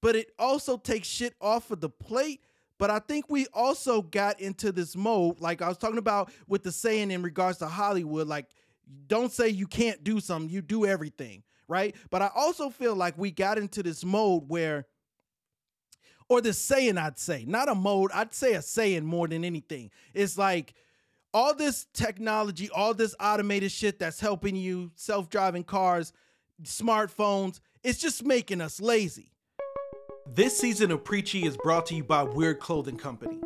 but 0.05 0.17
it 0.17 0.33
also 0.39 0.77
takes 0.77 1.09
shit 1.09 1.35
off 1.41 1.71
of 1.71 1.81
the 1.81 1.89
plate. 1.89 2.43
But 2.79 2.91
I 2.91 2.99
think 2.99 3.31
we 3.31 3.47
also 3.55 4.03
got 4.03 4.39
into 4.39 4.71
this 4.71 4.95
mode, 4.95 5.41
like 5.41 5.63
I 5.63 5.69
was 5.69 5.79
talking 5.79 5.97
about 5.97 6.31
with 6.47 6.63
the 6.63 6.73
saying 6.73 7.11
in 7.11 7.23
regards 7.23 7.57
to 7.59 7.67
Hollywood, 7.67 8.29
like, 8.29 8.51
don't 9.07 9.33
say 9.33 9.49
you 9.49 9.67
can't 9.67 10.05
do 10.05 10.21
something, 10.21 10.51
you 10.51 10.61
do 10.61 10.85
everything, 10.85 11.43
right? 11.69 11.97
But 12.11 12.21
I 12.21 12.29
also 12.37 12.69
feel 12.69 12.95
like 12.95 13.17
we 13.17 13.31
got 13.31 13.57
into 13.57 13.83
this 13.83 14.05
mode 14.05 14.43
where, 14.47 14.85
or 16.29 16.43
this 16.43 16.59
saying, 16.59 16.99
I'd 16.99 17.19
say, 17.19 17.47
not 17.49 17.71
a 17.71 17.75
mode, 17.75 18.11
I'd 18.13 18.35
say 18.35 18.53
a 18.53 18.61
saying 18.61 19.07
more 19.07 19.27
than 19.27 19.43
anything. 19.43 19.91
It's 20.13 20.37
like, 20.37 20.75
all 21.33 21.55
this 21.55 21.87
technology, 21.95 22.69
all 22.69 22.93
this 22.93 23.15
automated 23.19 23.73
shit 23.73 23.99
that's 23.99 24.21
helping 24.21 24.55
you, 24.55 24.91
self 24.97 25.31
driving 25.31 25.65
cars, 25.65 26.13
smartphones, 26.63 27.61
it's 27.83 28.01
just 28.01 28.23
making 28.23 28.61
us 28.61 28.83
lazy. 28.83 29.31
This 30.27 30.57
season 30.57 30.91
of 30.91 31.05
Preachy 31.05 31.45
is 31.45 31.57
brought 31.57 31.85
to 31.87 31.95
you 31.95 32.03
by 32.03 32.23
Weird 32.23 32.59
Clothing 32.59 32.97
Company. 32.97 33.37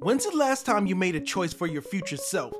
When's 0.00 0.24
the 0.24 0.34
last 0.34 0.64
time 0.64 0.86
you 0.86 0.96
made 0.96 1.14
a 1.14 1.20
choice 1.20 1.52
for 1.52 1.66
your 1.66 1.82
future 1.82 2.16
self? 2.16 2.54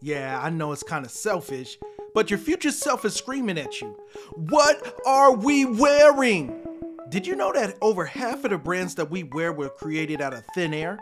Yeah, 0.00 0.40
I 0.42 0.48
know 0.48 0.72
it's 0.72 0.82
kind 0.82 1.04
of 1.04 1.10
selfish, 1.10 1.78
but 2.14 2.30
your 2.30 2.38
future 2.38 2.72
self 2.72 3.04
is 3.04 3.14
screaming 3.14 3.58
at 3.58 3.82
you. 3.82 3.96
What 4.32 4.98
are 5.06 5.34
we 5.34 5.66
wearing? 5.66 6.66
Did 7.10 7.26
you 7.26 7.36
know 7.36 7.52
that 7.52 7.76
over 7.82 8.06
half 8.06 8.44
of 8.44 8.50
the 8.50 8.58
brands 8.58 8.94
that 8.94 9.10
we 9.10 9.24
wear 9.24 9.52
were 9.52 9.68
created 9.68 10.22
out 10.22 10.32
of 10.32 10.42
thin 10.54 10.72
air? 10.72 10.98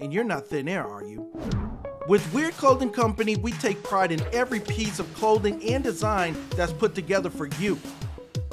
And 0.00 0.12
you're 0.12 0.22
not 0.22 0.46
thin 0.46 0.68
air, 0.68 0.86
are 0.86 1.02
you? 1.04 1.32
With 2.06 2.32
Weird 2.34 2.54
Clothing 2.58 2.90
Company, 2.90 3.36
we 3.36 3.52
take 3.52 3.82
pride 3.82 4.12
in 4.12 4.20
every 4.32 4.60
piece 4.60 4.98
of 4.98 5.12
clothing 5.14 5.66
and 5.70 5.82
design 5.82 6.36
that's 6.50 6.74
put 6.74 6.94
together 6.94 7.30
for 7.30 7.48
you 7.58 7.80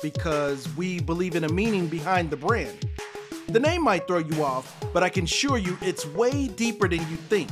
because 0.04 0.68
we 0.76 1.00
believe 1.00 1.36
in 1.36 1.46
a 1.46 1.50
meaning 1.50 1.88
behind 1.88 2.30
the 2.30 2.38
brand. 2.38 2.78
The 3.48 3.60
name 3.60 3.84
might 3.84 4.06
throw 4.06 4.20
you 4.20 4.44
off, 4.44 4.76
but 4.94 5.02
I 5.02 5.10
can 5.10 5.24
assure 5.24 5.58
you 5.58 5.78
it's 5.82 6.06
way 6.06 6.48
deeper 6.50 6.88
than 6.88 7.00
you 7.10 7.16
think. 7.16 7.50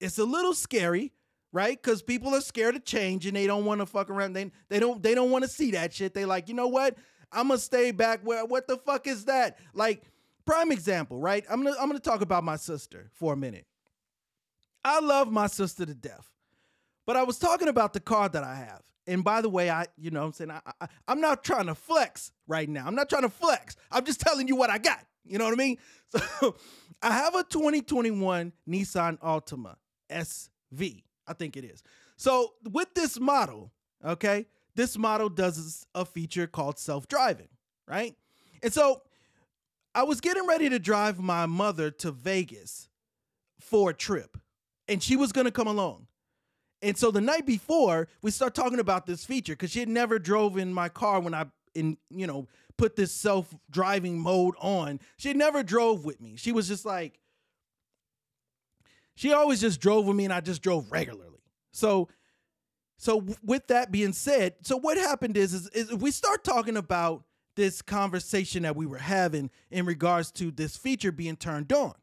it's 0.00 0.18
a 0.18 0.24
little 0.24 0.54
scary, 0.54 1.12
right? 1.52 1.80
Because 1.82 2.02
people 2.02 2.34
are 2.34 2.40
scared 2.40 2.76
of 2.76 2.84
change 2.84 3.26
and 3.26 3.36
they 3.36 3.46
don't 3.46 3.64
want 3.64 3.80
to 3.80 3.86
fuck 3.86 4.10
around. 4.10 4.34
They, 4.34 4.50
they 4.68 4.78
don't 4.78 5.02
they 5.02 5.14
don't 5.14 5.30
want 5.30 5.44
to 5.44 5.50
see 5.50 5.72
that 5.72 5.92
shit. 5.92 6.14
They 6.14 6.24
like, 6.24 6.48
you 6.48 6.54
know 6.54 6.68
what? 6.68 6.96
I'm 7.32 7.48
gonna 7.48 7.58
stay 7.58 7.90
back 7.90 8.20
where 8.22 8.44
what 8.44 8.66
the 8.66 8.76
fuck 8.76 9.06
is 9.06 9.26
that? 9.26 9.58
Like, 9.74 10.02
prime 10.44 10.72
example, 10.72 11.18
right? 11.18 11.44
I'm 11.50 11.62
gonna 11.62 11.76
I'm 11.80 11.88
gonna 11.88 12.00
talk 12.00 12.20
about 12.20 12.44
my 12.44 12.56
sister 12.56 13.10
for 13.12 13.32
a 13.32 13.36
minute. 13.36 13.66
I 14.84 15.00
love 15.00 15.30
my 15.30 15.46
sister 15.46 15.86
to 15.86 15.94
death. 15.94 16.30
But 17.06 17.16
I 17.16 17.22
was 17.24 17.38
talking 17.38 17.68
about 17.68 17.92
the 17.92 18.00
car 18.00 18.28
that 18.28 18.44
I 18.44 18.54
have. 18.54 18.82
And 19.06 19.24
by 19.24 19.40
the 19.40 19.48
way, 19.48 19.70
I, 19.70 19.86
you 19.96 20.10
know 20.10 20.24
I'm 20.24 20.32
saying, 20.32 20.50
I, 20.50 20.60
I, 20.80 20.86
I'm 21.08 21.20
not 21.20 21.42
trying 21.42 21.66
to 21.66 21.74
flex 21.74 22.30
right 22.46 22.68
now. 22.68 22.86
I'm 22.86 22.94
not 22.94 23.08
trying 23.08 23.22
to 23.22 23.28
flex. 23.28 23.74
I'm 23.90 24.04
just 24.04 24.20
telling 24.20 24.46
you 24.46 24.54
what 24.54 24.70
I 24.70 24.78
got. 24.78 25.04
You 25.24 25.38
know 25.38 25.44
what 25.44 25.54
I 25.54 25.56
mean? 25.56 25.78
So 26.40 26.56
I 27.02 27.12
have 27.12 27.34
a 27.34 27.44
2021 27.44 28.52
Nissan 28.68 29.18
Altima 29.20 29.76
SV, 30.10 31.04
I 31.26 31.32
think 31.32 31.56
it 31.56 31.64
is. 31.64 31.82
So 32.16 32.54
with 32.70 32.92
this 32.94 33.18
model, 33.18 33.70
okay, 34.04 34.46
this 34.74 34.96
model 34.96 35.28
does 35.28 35.86
a 35.94 36.04
feature 36.04 36.46
called 36.46 36.78
self-driving, 36.78 37.48
right? 37.86 38.14
And 38.62 38.72
so 38.72 39.02
I 39.94 40.04
was 40.04 40.20
getting 40.20 40.46
ready 40.46 40.68
to 40.68 40.78
drive 40.78 41.18
my 41.18 41.46
mother 41.46 41.90
to 41.90 42.12
Vegas 42.12 42.88
for 43.60 43.90
a 43.90 43.94
trip, 43.94 44.38
and 44.88 45.02
she 45.02 45.16
was 45.16 45.32
gonna 45.32 45.50
come 45.50 45.66
along. 45.66 46.06
And 46.82 46.96
so 46.96 47.10
the 47.10 47.20
night 47.20 47.44
before, 47.44 48.08
we 48.22 48.30
start 48.30 48.54
talking 48.54 48.78
about 48.78 49.06
this 49.06 49.24
feature 49.24 49.52
because 49.52 49.70
she 49.70 49.80
had 49.80 49.88
never 49.88 50.18
drove 50.18 50.56
in 50.56 50.72
my 50.72 50.88
car 50.88 51.20
when 51.20 51.34
I 51.34 51.46
in 51.74 51.96
you 52.10 52.26
know 52.26 52.48
put 52.76 52.96
this 52.96 53.12
self-driving 53.12 54.18
mode 54.18 54.54
on. 54.58 55.00
She 55.16 55.34
never 55.34 55.62
drove 55.62 56.04
with 56.04 56.20
me. 56.20 56.36
She 56.36 56.52
was 56.52 56.68
just 56.68 56.84
like 56.84 57.20
she 59.14 59.32
always 59.32 59.60
just 59.60 59.80
drove 59.80 60.06
with 60.06 60.16
me 60.16 60.24
and 60.24 60.32
I 60.32 60.40
just 60.40 60.62
drove 60.62 60.90
regularly. 60.90 61.42
So 61.72 62.08
so 63.00 63.24
with 63.42 63.68
that 63.68 63.90
being 63.90 64.12
said, 64.12 64.56
so 64.60 64.76
what 64.76 64.98
happened 64.98 65.38
is, 65.38 65.54
is, 65.54 65.68
is 65.68 65.94
we 65.94 66.10
start 66.10 66.44
talking 66.44 66.76
about 66.76 67.24
this 67.56 67.80
conversation 67.80 68.64
that 68.64 68.76
we 68.76 68.84
were 68.84 68.98
having 68.98 69.48
in 69.70 69.86
regards 69.86 70.30
to 70.32 70.50
this 70.50 70.76
feature 70.76 71.10
being 71.10 71.36
turned 71.36 71.72
on. 71.72 71.94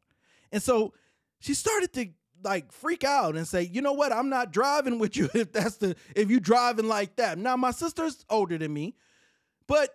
And 0.51 0.60
so 0.60 0.96
she 1.39 1.54
started 1.54 1.94
to 1.94 2.08
like 2.44 2.72
freak 2.72 3.04
out 3.04 3.36
and 3.36 3.48
say, 3.48 3.62
"You 3.62 3.84
know 3.84 3.94
what? 3.94 4.12
I'm 4.12 4.30
not 4.30 4.51
driving 4.51 4.98
with 4.98 5.16
you 5.16 5.30
if 5.36 5.54
that's 5.54 5.77
the 5.77 5.96
if 6.16 6.32
you 6.32 6.39
driving 6.39 6.88
like 6.88 7.18
that." 7.18 7.38
Now 7.38 7.56
my 7.56 7.70
sister's 7.70 8.25
older 8.27 8.58
than 8.58 8.74
me, 8.74 8.96
but 9.68 9.92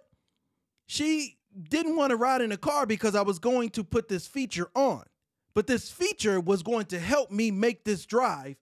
she 0.86 1.36
didn't 1.68 1.96
want 1.96 2.10
to 2.10 2.16
ride 2.16 2.42
in 2.42 2.52
a 2.52 2.56
car 2.56 2.86
because 2.86 3.16
I 3.16 3.22
was 3.22 3.40
going 3.40 3.70
to 3.70 3.82
put 3.82 4.06
this 4.06 4.28
feature 4.28 4.70
on. 4.76 5.02
But 5.52 5.66
this 5.66 5.90
feature 5.90 6.38
was 6.38 6.62
going 6.62 6.86
to 6.86 7.00
help 7.00 7.32
me 7.32 7.50
make 7.50 7.82
this 7.82 8.06
drive 8.06 8.54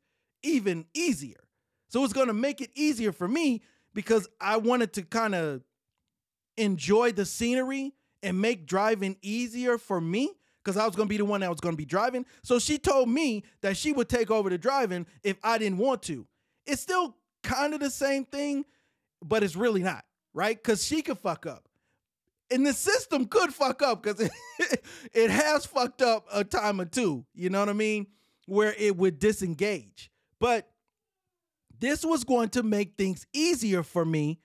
even 0.42 0.86
easier. 0.94 1.36
So 1.90 2.04
it's 2.04 2.12
going 2.12 2.28
to 2.28 2.32
make 2.32 2.60
it 2.60 2.70
easier 2.74 3.12
for 3.12 3.28
me 3.28 3.62
because 3.94 4.28
I 4.40 4.56
wanted 4.56 4.92
to 4.94 5.02
kind 5.02 5.34
of 5.34 5.62
enjoy 6.56 7.12
the 7.12 7.26
scenery 7.26 7.92
and 8.22 8.40
make 8.40 8.64
driving 8.64 9.16
easier 9.22 9.76
for 9.76 10.00
me 10.00 10.32
because 10.62 10.76
I 10.76 10.86
was 10.86 10.94
going 10.94 11.08
to 11.08 11.10
be 11.10 11.16
the 11.16 11.24
one 11.24 11.40
that 11.40 11.50
was 11.50 11.58
going 11.58 11.72
to 11.72 11.76
be 11.76 11.84
driving. 11.84 12.26
So 12.44 12.60
she 12.60 12.78
told 12.78 13.08
me 13.08 13.42
that 13.62 13.76
she 13.76 13.92
would 13.92 14.08
take 14.08 14.30
over 14.30 14.48
the 14.48 14.56
driving 14.56 15.04
if 15.24 15.36
I 15.42 15.58
didn't 15.58 15.78
want 15.78 16.02
to. 16.04 16.26
It's 16.64 16.80
still 16.80 17.16
kind 17.42 17.74
of 17.74 17.80
the 17.80 17.90
same 17.90 18.24
thing, 18.24 18.64
but 19.20 19.42
it's 19.42 19.56
really 19.56 19.82
not, 19.82 20.04
right? 20.32 20.56
Because 20.56 20.84
she 20.86 21.02
could 21.02 21.18
fuck 21.18 21.44
up. 21.44 21.68
And 22.52 22.64
the 22.64 22.72
system 22.72 23.26
could 23.26 23.52
fuck 23.52 23.82
up 23.82 24.04
because 24.04 24.20
it, 24.20 24.84
it 25.12 25.30
has 25.30 25.66
fucked 25.66 26.02
up 26.02 26.26
a 26.32 26.44
time 26.44 26.80
or 26.80 26.84
two, 26.84 27.24
you 27.34 27.50
know 27.50 27.58
what 27.58 27.68
I 27.68 27.72
mean? 27.72 28.06
Where 28.46 28.74
it 28.78 28.96
would 28.96 29.18
disengage. 29.18 30.10
But 30.38 30.69
this 31.80 32.04
was 32.04 32.24
going 32.24 32.50
to 32.50 32.62
make 32.62 32.96
things 32.96 33.26
easier 33.32 33.82
for 33.82 34.04
me 34.04 34.38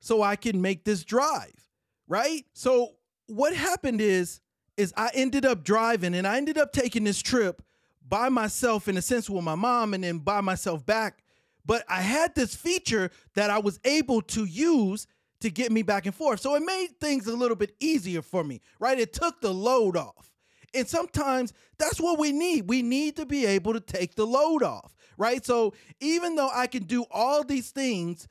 so 0.00 0.22
I 0.22 0.36
can 0.36 0.60
make 0.60 0.84
this 0.84 1.04
drive, 1.04 1.68
right? 2.06 2.44
So 2.52 2.92
what 3.26 3.54
happened 3.54 4.00
is 4.00 4.40
is 4.76 4.92
I 4.96 5.10
ended 5.14 5.44
up 5.44 5.64
driving 5.64 6.14
and 6.14 6.26
I 6.26 6.38
ended 6.38 6.56
up 6.56 6.72
taking 6.72 7.04
this 7.04 7.20
trip 7.20 7.62
by 8.08 8.28
myself 8.30 8.88
in 8.88 8.96
a 8.96 9.02
sense 9.02 9.28
with 9.28 9.44
my 9.44 9.54
mom 9.54 9.92
and 9.94 10.02
then 10.02 10.18
by 10.18 10.40
myself 10.40 10.84
back. 10.84 11.22
But 11.64 11.84
I 11.88 12.00
had 12.00 12.34
this 12.34 12.54
feature 12.54 13.10
that 13.34 13.50
I 13.50 13.58
was 13.58 13.78
able 13.84 14.22
to 14.22 14.44
use 14.44 15.06
to 15.40 15.50
get 15.50 15.70
me 15.70 15.82
back 15.82 16.06
and 16.06 16.14
forth. 16.14 16.40
So 16.40 16.54
it 16.54 16.62
made 16.62 16.98
things 17.00 17.26
a 17.26 17.36
little 17.36 17.56
bit 17.56 17.74
easier 17.80 18.22
for 18.22 18.42
me, 18.42 18.60
right? 18.80 18.98
It 18.98 19.12
took 19.12 19.40
the 19.40 19.52
load 19.52 19.96
off. 19.96 20.30
And 20.74 20.88
sometimes 20.88 21.52
that's 21.78 22.00
what 22.00 22.18
we 22.18 22.32
need. 22.32 22.68
We 22.68 22.80
need 22.80 23.16
to 23.16 23.26
be 23.26 23.44
able 23.44 23.74
to 23.74 23.80
take 23.80 24.14
the 24.14 24.26
load 24.26 24.62
off 24.62 24.94
right? 25.16 25.44
So 25.44 25.74
even 26.00 26.36
though 26.36 26.50
I 26.52 26.66
can 26.66 26.84
do 26.84 27.04
all 27.10 27.44
these 27.44 27.70
things 27.70 28.28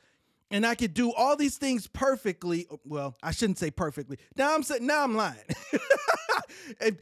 and 0.50 0.65
I 0.65 0.75
can 0.75 0.91
do 0.91 1.13
all 1.13 1.35
these 1.35 1.57
things 1.57 1.88
perfectly, 1.88 2.67
well, 2.85 3.15
I 3.23 3.31
shouldn't 3.31 3.59
say 3.59 3.71
perfectly. 3.71 4.17
Now 4.35 4.53
I'm 4.53 4.63
saying 4.63 4.85
now 4.85 5.03
I'm 5.03 5.15
lying. 5.15 5.38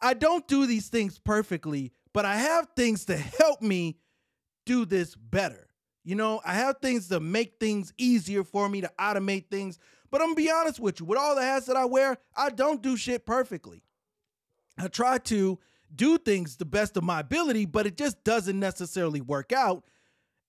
I 0.00 0.14
don't 0.14 0.46
do 0.46 0.66
these 0.66 0.88
things 0.88 1.18
perfectly, 1.18 1.92
but 2.12 2.24
I 2.24 2.36
have 2.36 2.68
things 2.76 3.06
to 3.06 3.16
help 3.16 3.62
me 3.62 3.98
do 4.64 4.84
this 4.84 5.14
better. 5.14 5.68
You 6.04 6.14
know, 6.14 6.40
I 6.44 6.54
have 6.54 6.76
things 6.80 7.08
to 7.08 7.18
make 7.18 7.58
things 7.58 7.92
easier 7.98 8.44
for 8.44 8.68
me 8.68 8.80
to 8.82 8.90
automate 9.00 9.50
things. 9.50 9.78
But 10.10 10.20
I'm 10.20 10.28
gonna 10.28 10.36
be 10.36 10.50
honest 10.50 10.78
with 10.78 11.00
you, 11.00 11.06
with 11.06 11.18
all 11.18 11.34
the 11.34 11.42
hats 11.42 11.66
that 11.66 11.76
I 11.76 11.84
wear, 11.84 12.18
I 12.36 12.50
don't 12.50 12.82
do 12.82 12.96
shit 12.96 13.26
perfectly. 13.26 13.82
I 14.78 14.88
try 14.88 15.18
to 15.18 15.58
do 15.94 16.18
things 16.18 16.56
the 16.56 16.64
best 16.64 16.96
of 16.96 17.04
my 17.04 17.20
ability, 17.20 17.66
but 17.66 17.86
it 17.86 17.96
just 17.96 18.22
doesn't 18.24 18.58
necessarily 18.58 19.20
work 19.20 19.52
out. 19.52 19.84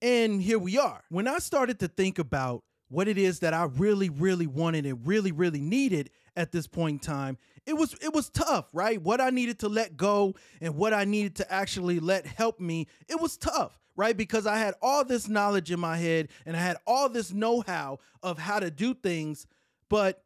And 0.02 0.42
here 0.42 0.60
we 0.60 0.78
are. 0.78 1.04
When 1.10 1.28
I 1.28 1.40
started 1.40 1.80
to 1.80 1.88
think 1.88 2.20
about 2.20 2.64
what 2.90 3.08
it 3.08 3.18
is 3.18 3.40
that 3.40 3.54
I 3.54 3.64
really, 3.64 4.10
really 4.10 4.48
wanted 4.48 4.86
and 4.86 5.06
really, 5.06 5.32
really 5.32 5.62
needed 5.62 6.10
at 6.36 6.52
this 6.52 6.68
point 6.68 6.94
in 6.94 7.00
time, 7.00 7.38
it 7.66 7.74
was 7.74 7.96
it 8.02 8.14
was 8.14 8.30
tough, 8.30 8.70
right? 8.74 9.02
What 9.02 9.20
I 9.20 9.30
needed 9.30 9.60
to 9.60 9.70
let 9.70 9.98
go 9.98 10.36
and 10.62 10.76
what 10.76 10.94
I 10.94 11.04
needed 11.04 11.36
to 11.38 11.52
actually 11.52 12.00
let 12.00 12.26
help 12.26 12.60
me, 12.60 12.88
it 13.10 13.20
was 13.20 13.38
tough, 13.38 13.78
right? 13.96 14.16
Because 14.16 14.48
I 14.48 14.58
had 14.58 14.76
all 14.82 15.04
this 15.04 15.28
knowledge 15.28 15.72
in 15.72 15.80
my 15.80 15.98
head 15.98 16.30
and 16.46 16.56
I 16.56 16.60
had 16.60 16.78
all 16.86 17.10
this 17.10 17.34
know-how 17.34 18.00
of 18.24 18.38
how 18.38 18.60
to 18.60 18.72
do 18.72 18.94
things, 18.94 19.48
but 19.90 20.24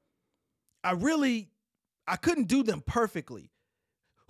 I 0.84 0.92
really 0.92 1.50
I 2.08 2.16
couldn't 2.18 2.48
do 2.48 2.64
them 2.64 2.84
perfectly. 2.86 3.51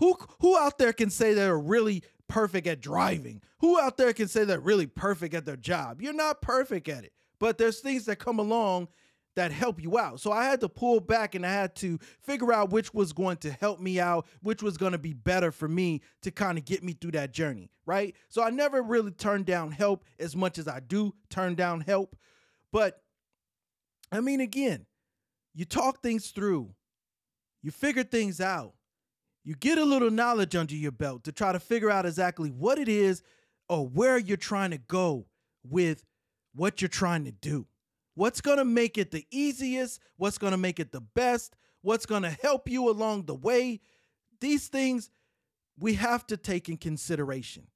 Who 0.01 0.17
who 0.39 0.57
out 0.57 0.79
there 0.79 0.93
can 0.93 1.11
say 1.11 1.35
they're 1.35 1.57
really 1.57 2.03
perfect 2.27 2.65
at 2.65 2.81
driving? 2.81 3.39
Who 3.59 3.79
out 3.79 3.97
there 3.97 4.11
can 4.13 4.27
say 4.27 4.43
they're 4.43 4.59
really 4.59 4.87
perfect 4.87 5.35
at 5.35 5.45
their 5.45 5.55
job? 5.55 6.01
You're 6.01 6.11
not 6.11 6.41
perfect 6.41 6.89
at 6.89 7.05
it, 7.05 7.13
but 7.39 7.59
there's 7.59 7.79
things 7.81 8.05
that 8.05 8.17
come 8.17 8.39
along 8.39 8.87
that 9.35 9.51
help 9.51 9.81
you 9.81 9.99
out. 9.99 10.19
So 10.19 10.31
I 10.31 10.45
had 10.45 10.59
to 10.61 10.69
pull 10.69 10.99
back 10.99 11.35
and 11.35 11.45
I 11.45 11.53
had 11.53 11.75
to 11.77 11.99
figure 12.23 12.51
out 12.51 12.71
which 12.71 12.95
was 12.95 13.13
going 13.13 13.37
to 13.37 13.51
help 13.51 13.79
me 13.79 13.99
out, 13.99 14.25
which 14.41 14.63
was 14.63 14.75
going 14.75 14.91
to 14.93 14.97
be 14.97 15.13
better 15.13 15.51
for 15.51 15.67
me 15.67 16.01
to 16.23 16.31
kind 16.31 16.57
of 16.57 16.65
get 16.65 16.83
me 16.83 16.93
through 16.93 17.11
that 17.11 17.31
journey, 17.31 17.69
right? 17.85 18.15
So 18.27 18.41
I 18.41 18.49
never 18.49 18.81
really 18.81 19.11
turned 19.11 19.45
down 19.45 19.71
help 19.71 20.03
as 20.19 20.35
much 20.35 20.57
as 20.57 20.67
I 20.67 20.79
do 20.79 21.13
turn 21.29 21.53
down 21.53 21.81
help. 21.81 22.15
But 22.71 23.03
I 24.11 24.19
mean, 24.19 24.41
again, 24.41 24.87
you 25.53 25.63
talk 25.63 26.01
things 26.01 26.31
through, 26.31 26.73
you 27.61 27.69
figure 27.69 28.03
things 28.03 28.41
out, 28.41 28.73
you 29.43 29.55
get 29.55 29.77
a 29.77 29.85
little 29.85 30.11
knowledge 30.11 30.55
under 30.55 30.75
your 30.75 30.91
belt 30.91 31.23
to 31.23 31.31
try 31.31 31.51
to 31.51 31.59
figure 31.59 31.89
out 31.89 32.05
exactly 32.05 32.49
what 32.49 32.77
it 32.77 32.87
is 32.87 33.23
or 33.69 33.87
where 33.87 34.17
you're 34.17 34.37
trying 34.37 34.71
to 34.71 34.77
go 34.77 35.25
with 35.63 36.05
what 36.53 36.81
you're 36.81 36.89
trying 36.89 37.25
to 37.25 37.31
do. 37.31 37.65
What's 38.15 38.41
going 38.41 38.57
to 38.57 38.65
make 38.65 38.97
it 38.97 39.11
the 39.11 39.25
easiest? 39.31 39.99
What's 40.17 40.37
going 40.37 40.51
to 40.51 40.57
make 40.57 40.79
it 40.79 40.91
the 40.91 41.01
best? 41.01 41.55
What's 41.81 42.05
going 42.05 42.23
to 42.23 42.29
help 42.29 42.69
you 42.69 42.89
along 42.89 43.25
the 43.25 43.35
way? 43.35 43.79
These 44.39 44.67
things 44.67 45.09
we 45.79 45.95
have 45.95 46.27
to 46.27 46.37
take 46.37 46.69
in 46.69 46.77
consideration, 46.77 47.67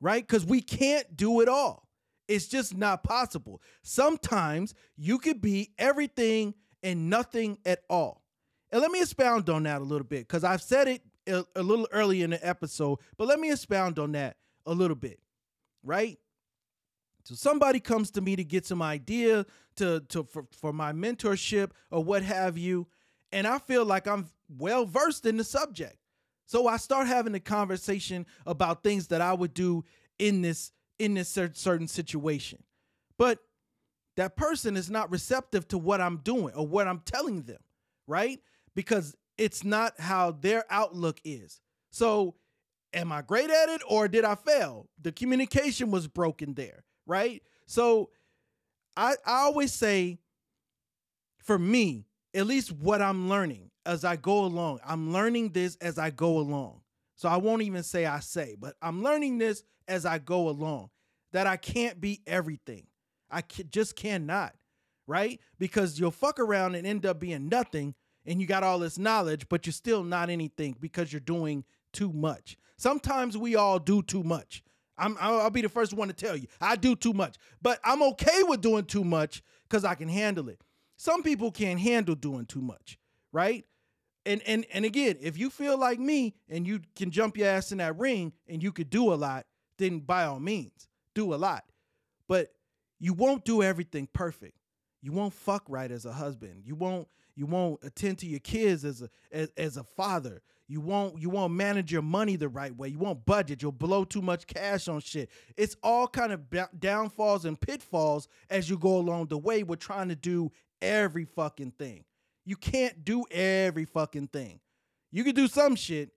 right? 0.00 0.26
Because 0.26 0.44
we 0.44 0.60
can't 0.60 1.16
do 1.16 1.40
it 1.40 1.48
all. 1.48 1.88
It's 2.28 2.48
just 2.48 2.76
not 2.76 3.04
possible. 3.04 3.62
Sometimes 3.82 4.74
you 4.96 5.18
could 5.18 5.40
be 5.40 5.72
everything 5.78 6.54
and 6.82 7.08
nothing 7.08 7.58
at 7.64 7.82
all. 7.88 8.25
And 8.72 8.80
let 8.80 8.90
me 8.90 9.00
expound 9.00 9.48
on 9.48 9.62
that 9.64 9.80
a 9.80 9.84
little 9.84 10.06
bit 10.06 10.26
because 10.26 10.44
I've 10.44 10.62
said 10.62 10.88
it 10.88 11.02
a, 11.26 11.62
little 11.62 11.88
early 11.92 12.22
in 12.22 12.30
the 12.30 12.46
episode, 12.46 12.98
but 13.16 13.26
let 13.26 13.40
me 13.40 13.50
expound 13.50 13.98
on 13.98 14.12
that 14.12 14.36
a 14.64 14.72
little 14.72 14.96
bit, 14.96 15.20
right? 15.82 16.18
So 17.24 17.34
somebody 17.34 17.80
comes 17.80 18.10
to 18.12 18.20
me 18.20 18.36
to 18.36 18.44
get 18.44 18.66
some 18.66 18.80
idea 18.82 19.46
to 19.76 20.00
to 20.08 20.24
for, 20.24 20.46
for 20.52 20.72
my 20.72 20.92
mentorship 20.92 21.70
or 21.90 22.02
what 22.02 22.22
have 22.22 22.56
you, 22.56 22.86
and 23.32 23.46
I 23.46 23.58
feel 23.58 23.84
like 23.84 24.06
I'm 24.06 24.28
well 24.48 24.86
versed 24.86 25.26
in 25.26 25.36
the 25.36 25.44
subject. 25.44 25.96
So 26.46 26.68
I 26.68 26.76
start 26.76 27.08
having 27.08 27.34
a 27.34 27.40
conversation 27.40 28.26
about 28.46 28.84
things 28.84 29.08
that 29.08 29.20
I 29.20 29.32
would 29.32 29.54
do 29.54 29.84
in 30.18 30.42
this 30.42 30.70
in 30.98 31.14
this 31.14 31.28
certain 31.28 31.88
situation. 31.88 32.62
But 33.18 33.40
that 34.16 34.36
person 34.36 34.76
is 34.76 34.88
not 34.88 35.10
receptive 35.10 35.66
to 35.68 35.78
what 35.78 36.00
I'm 36.00 36.18
doing 36.18 36.54
or 36.54 36.66
what 36.66 36.86
I'm 36.86 37.00
telling 37.00 37.42
them, 37.42 37.60
right? 38.06 38.40
Because 38.76 39.16
it's 39.36 39.64
not 39.64 39.98
how 39.98 40.30
their 40.30 40.64
outlook 40.70 41.18
is. 41.24 41.60
So 41.90 42.36
am 42.92 43.10
I 43.10 43.22
great 43.22 43.50
at 43.50 43.68
it 43.70 43.82
or 43.88 44.06
did 44.06 44.24
I 44.24 44.36
fail? 44.36 44.88
The 45.02 45.10
communication 45.10 45.90
was 45.90 46.06
broken 46.06 46.54
there 46.54 46.84
right? 47.06 47.42
So 47.66 48.10
I 48.96 49.14
I 49.24 49.42
always 49.42 49.72
say 49.72 50.18
for 51.42 51.58
me, 51.58 52.06
at 52.34 52.46
least 52.46 52.72
what 52.72 53.00
I'm 53.00 53.28
learning 53.28 53.70
as 53.86 54.04
I 54.04 54.16
go 54.16 54.44
along, 54.44 54.80
I'm 54.84 55.12
learning 55.12 55.52
this 55.52 55.76
as 55.76 55.98
I 55.98 56.10
go 56.10 56.38
along. 56.38 56.80
So 57.14 57.28
I 57.28 57.36
won't 57.36 57.62
even 57.62 57.82
say 57.82 58.04
I 58.04 58.20
say, 58.20 58.56
but 58.58 58.74
I'm 58.82 59.02
learning 59.02 59.38
this 59.38 59.62
as 59.88 60.04
I 60.04 60.18
go 60.18 60.48
along 60.48 60.90
that 61.32 61.46
I 61.46 61.56
can't 61.56 62.00
be 62.00 62.20
everything. 62.26 62.86
I 63.30 63.42
just 63.70 63.96
cannot, 63.96 64.54
right? 65.06 65.40
Because 65.58 65.98
you'll 65.98 66.10
fuck 66.10 66.38
around 66.38 66.74
and 66.74 66.86
end 66.86 67.06
up 67.06 67.20
being 67.20 67.48
nothing 67.48 67.94
and 68.26 68.40
you 68.40 68.46
got 68.46 68.62
all 68.62 68.78
this 68.78 68.98
knowledge, 68.98 69.48
but 69.48 69.66
you're 69.66 69.72
still 69.72 70.02
not 70.02 70.30
anything 70.30 70.76
because 70.80 71.12
you're 71.12 71.20
doing 71.20 71.64
too 71.92 72.12
much. 72.12 72.56
Sometimes 72.76 73.38
we 73.38 73.56
all 73.56 73.78
do 73.78 74.02
too 74.02 74.22
much. 74.22 74.62
I'm 74.98 75.16
I'll 75.20 75.50
be 75.50 75.62
the 75.62 75.68
first 75.68 75.92
one 75.92 76.08
to 76.08 76.14
tell 76.14 76.36
you. 76.36 76.46
I 76.60 76.76
do 76.76 76.96
too 76.96 77.12
much. 77.12 77.36
But 77.60 77.80
I'm 77.84 78.02
okay 78.02 78.42
with 78.42 78.60
doing 78.60 78.84
too 78.84 79.04
much 79.04 79.42
cuz 79.68 79.84
I 79.84 79.94
can 79.94 80.08
handle 80.08 80.48
it. 80.48 80.60
Some 80.96 81.22
people 81.22 81.50
can't 81.50 81.80
handle 81.80 82.14
doing 82.14 82.46
too 82.46 82.62
much, 82.62 82.98
right? 83.32 83.66
And 84.24 84.42
and 84.46 84.66
and 84.72 84.84
again, 84.84 85.16
if 85.20 85.38
you 85.38 85.50
feel 85.50 85.78
like 85.78 85.98
me 85.98 86.34
and 86.48 86.66
you 86.66 86.80
can 86.94 87.10
jump 87.10 87.36
your 87.36 87.48
ass 87.48 87.72
in 87.72 87.78
that 87.78 87.98
ring 87.98 88.32
and 88.48 88.62
you 88.62 88.72
could 88.72 88.90
do 88.90 89.12
a 89.12 89.16
lot, 89.16 89.46
then 89.78 90.00
by 90.00 90.24
all 90.24 90.40
means, 90.40 90.88
do 91.14 91.34
a 91.34 91.36
lot. 91.36 91.64
But 92.26 92.54
you 92.98 93.12
won't 93.12 93.44
do 93.44 93.62
everything 93.62 94.08
perfect. 94.12 94.56
You 95.02 95.12
won't 95.12 95.34
fuck 95.34 95.64
right 95.68 95.90
as 95.90 96.06
a 96.06 96.12
husband. 96.12 96.62
You 96.64 96.74
won't 96.74 97.08
you 97.36 97.46
won't 97.46 97.84
attend 97.84 98.18
to 98.18 98.26
your 98.26 98.40
kids 98.40 98.84
as 98.84 99.02
a 99.02 99.10
as, 99.30 99.50
as 99.56 99.76
a 99.76 99.84
father. 99.84 100.42
You 100.68 100.80
won't 100.80 101.20
you 101.20 101.30
won't 101.30 101.52
manage 101.52 101.92
your 101.92 102.02
money 102.02 102.34
the 102.36 102.48
right 102.48 102.74
way. 102.74 102.88
You 102.88 102.98
won't 102.98 103.24
budget. 103.24 103.62
You'll 103.62 103.72
blow 103.72 104.04
too 104.04 104.22
much 104.22 104.46
cash 104.46 104.88
on 104.88 105.00
shit. 105.00 105.30
It's 105.56 105.76
all 105.82 106.08
kind 106.08 106.32
of 106.32 106.40
downfalls 106.80 107.44
and 107.44 107.60
pitfalls 107.60 108.26
as 108.50 108.68
you 108.68 108.78
go 108.78 108.96
along 108.96 109.26
the 109.26 109.38
way. 109.38 109.62
We're 109.62 109.76
trying 109.76 110.08
to 110.08 110.16
do 110.16 110.50
every 110.82 111.24
fucking 111.24 111.72
thing. 111.72 112.04
You 112.44 112.56
can't 112.56 113.04
do 113.04 113.24
every 113.30 113.84
fucking 113.84 114.28
thing. 114.28 114.60
You 115.12 115.22
can 115.22 115.34
do 115.34 115.46
some 115.46 115.76
shit, 115.76 116.10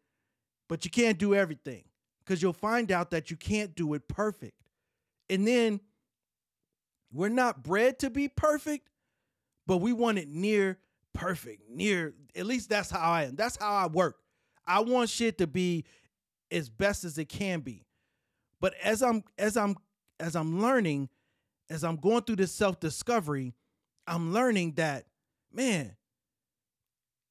but 0.67 0.85
you 0.85 0.91
can't 0.91 1.17
do 1.17 1.35
everything 1.35 1.83
because 2.19 2.41
you'll 2.41 2.53
find 2.53 2.91
out 2.91 3.11
that 3.11 3.29
you 3.29 3.37
can't 3.37 3.75
do 3.75 3.93
it 3.93 4.07
perfect. 4.07 4.53
And 5.29 5.47
then 5.47 5.79
we're 7.11 7.29
not 7.29 7.63
bred 7.63 7.99
to 7.99 8.09
be 8.09 8.27
perfect, 8.27 8.89
but 9.67 9.77
we 9.77 9.93
want 9.93 10.17
it 10.17 10.27
near 10.27 10.79
perfect, 11.13 11.69
near 11.69 12.13
at 12.35 12.45
least 12.45 12.69
that's 12.69 12.89
how 12.89 13.11
I 13.11 13.23
am. 13.23 13.35
That's 13.35 13.57
how 13.57 13.73
I 13.73 13.87
work. 13.87 14.17
I 14.65 14.81
want 14.81 15.09
shit 15.09 15.37
to 15.39 15.47
be 15.47 15.85
as 16.51 16.69
best 16.69 17.03
as 17.03 17.17
it 17.17 17.29
can 17.29 17.61
be. 17.61 17.85
But 18.61 18.73
as 18.83 19.01
I'm 19.01 19.23
as 19.37 19.57
I'm 19.57 19.75
as 20.19 20.35
I'm 20.35 20.61
learning, 20.61 21.09
as 21.69 21.83
I'm 21.83 21.95
going 21.95 22.23
through 22.23 22.37
this 22.37 22.51
self-discovery, 22.51 23.53
I'm 24.07 24.33
learning 24.33 24.73
that 24.73 25.05
man, 25.53 25.95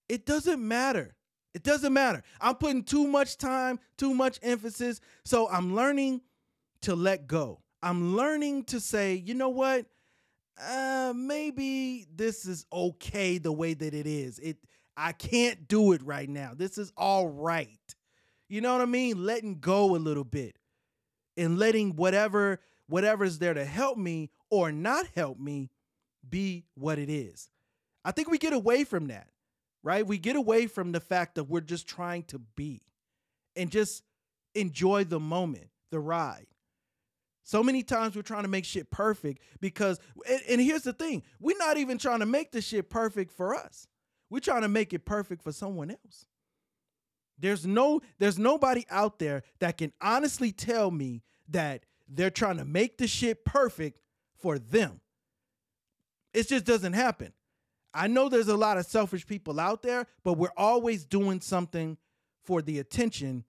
it 0.08 0.26
doesn't 0.26 0.66
matter. 0.66 1.14
It 1.54 1.62
doesn't 1.62 1.92
matter. 1.92 2.22
I'm 2.40 2.54
putting 2.56 2.84
too 2.84 3.06
much 3.06 3.36
time, 3.36 3.80
too 3.96 4.14
much 4.14 4.38
emphasis. 4.42 5.00
So 5.24 5.48
I'm 5.48 5.74
learning 5.74 6.20
to 6.82 6.94
let 6.94 7.26
go. 7.26 7.62
I'm 7.82 8.16
learning 8.16 8.64
to 8.64 8.80
say, 8.80 9.14
you 9.14 9.34
know 9.34 9.48
what? 9.48 9.86
Uh, 10.60 11.12
maybe 11.14 12.06
this 12.14 12.46
is 12.46 12.66
okay 12.72 13.38
the 13.38 13.52
way 13.52 13.74
that 13.74 13.94
it 13.94 14.06
is. 14.06 14.38
It 14.38 14.56
I 14.96 15.12
can't 15.12 15.68
do 15.68 15.92
it 15.92 16.02
right 16.02 16.28
now. 16.28 16.52
This 16.56 16.76
is 16.76 16.92
all 16.96 17.28
right. 17.28 17.68
You 18.48 18.60
know 18.60 18.72
what 18.72 18.82
I 18.82 18.86
mean? 18.86 19.24
Letting 19.24 19.60
go 19.60 19.94
a 19.94 19.98
little 19.98 20.24
bit 20.24 20.56
and 21.36 21.58
letting 21.58 21.94
whatever 21.94 22.60
whatever's 22.88 23.38
there 23.38 23.54
to 23.54 23.64
help 23.64 23.96
me 23.98 24.30
or 24.50 24.72
not 24.72 25.06
help 25.14 25.38
me 25.38 25.70
be 26.28 26.64
what 26.74 26.98
it 26.98 27.10
is. 27.10 27.48
I 28.04 28.12
think 28.12 28.30
we 28.30 28.38
get 28.38 28.52
away 28.52 28.84
from 28.84 29.08
that, 29.08 29.28
right? 29.82 30.06
We 30.06 30.18
get 30.18 30.36
away 30.36 30.66
from 30.66 30.92
the 30.92 31.00
fact 31.00 31.34
that 31.36 31.44
we're 31.44 31.60
just 31.60 31.86
trying 31.86 32.24
to 32.24 32.38
be 32.38 32.82
and 33.54 33.70
just 33.70 34.02
enjoy 34.54 35.04
the 35.04 35.20
moment, 35.20 35.68
the 35.90 36.00
ride. 36.00 36.46
So 37.48 37.62
many 37.62 37.82
times 37.82 38.14
we're 38.14 38.20
trying 38.20 38.42
to 38.42 38.48
make 38.48 38.66
shit 38.66 38.90
perfect 38.90 39.40
because, 39.58 39.98
and, 40.28 40.42
and 40.50 40.60
here's 40.60 40.82
the 40.82 40.92
thing 40.92 41.22
we're 41.40 41.56
not 41.56 41.78
even 41.78 41.96
trying 41.96 42.18
to 42.18 42.26
make 42.26 42.52
the 42.52 42.60
shit 42.60 42.90
perfect 42.90 43.32
for 43.32 43.54
us. 43.54 43.86
We're 44.28 44.40
trying 44.40 44.60
to 44.60 44.68
make 44.68 44.92
it 44.92 45.06
perfect 45.06 45.42
for 45.42 45.50
someone 45.50 45.90
else. 45.90 46.26
There's 47.38 47.64
no 47.64 48.02
there's 48.18 48.38
nobody 48.38 48.84
out 48.90 49.18
there 49.18 49.44
that 49.60 49.78
can 49.78 49.94
honestly 49.98 50.52
tell 50.52 50.90
me 50.90 51.22
that 51.48 51.84
they're 52.06 52.28
trying 52.28 52.58
to 52.58 52.66
make 52.66 52.98
the 52.98 53.06
shit 53.06 53.46
perfect 53.46 54.02
for 54.36 54.58
them. 54.58 55.00
It 56.34 56.48
just 56.48 56.66
doesn't 56.66 56.92
happen. 56.92 57.32
I 57.94 58.08
know 58.08 58.28
there's 58.28 58.48
a 58.48 58.58
lot 58.58 58.76
of 58.76 58.84
selfish 58.84 59.26
people 59.26 59.58
out 59.58 59.82
there, 59.82 60.06
but 60.22 60.34
we're 60.34 60.52
always 60.54 61.06
doing 61.06 61.40
something 61.40 61.96
for 62.44 62.60
the 62.60 62.78
attention 62.78 63.44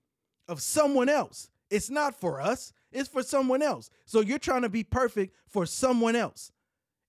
of 0.48 0.62
someone 0.62 1.10
else. 1.10 1.50
It's 1.70 1.90
not 1.90 2.18
for 2.18 2.40
us, 2.40 2.72
it's 2.92 3.10
for 3.10 3.24
someone 3.24 3.62
else. 3.62 3.90
So 4.06 4.22
you're 4.22 4.40
trying 4.40 4.64
to 4.64 4.70
be 4.70 4.84
perfect 4.84 5.36
for 5.48 5.66
someone 5.66 6.16
else. 6.16 6.52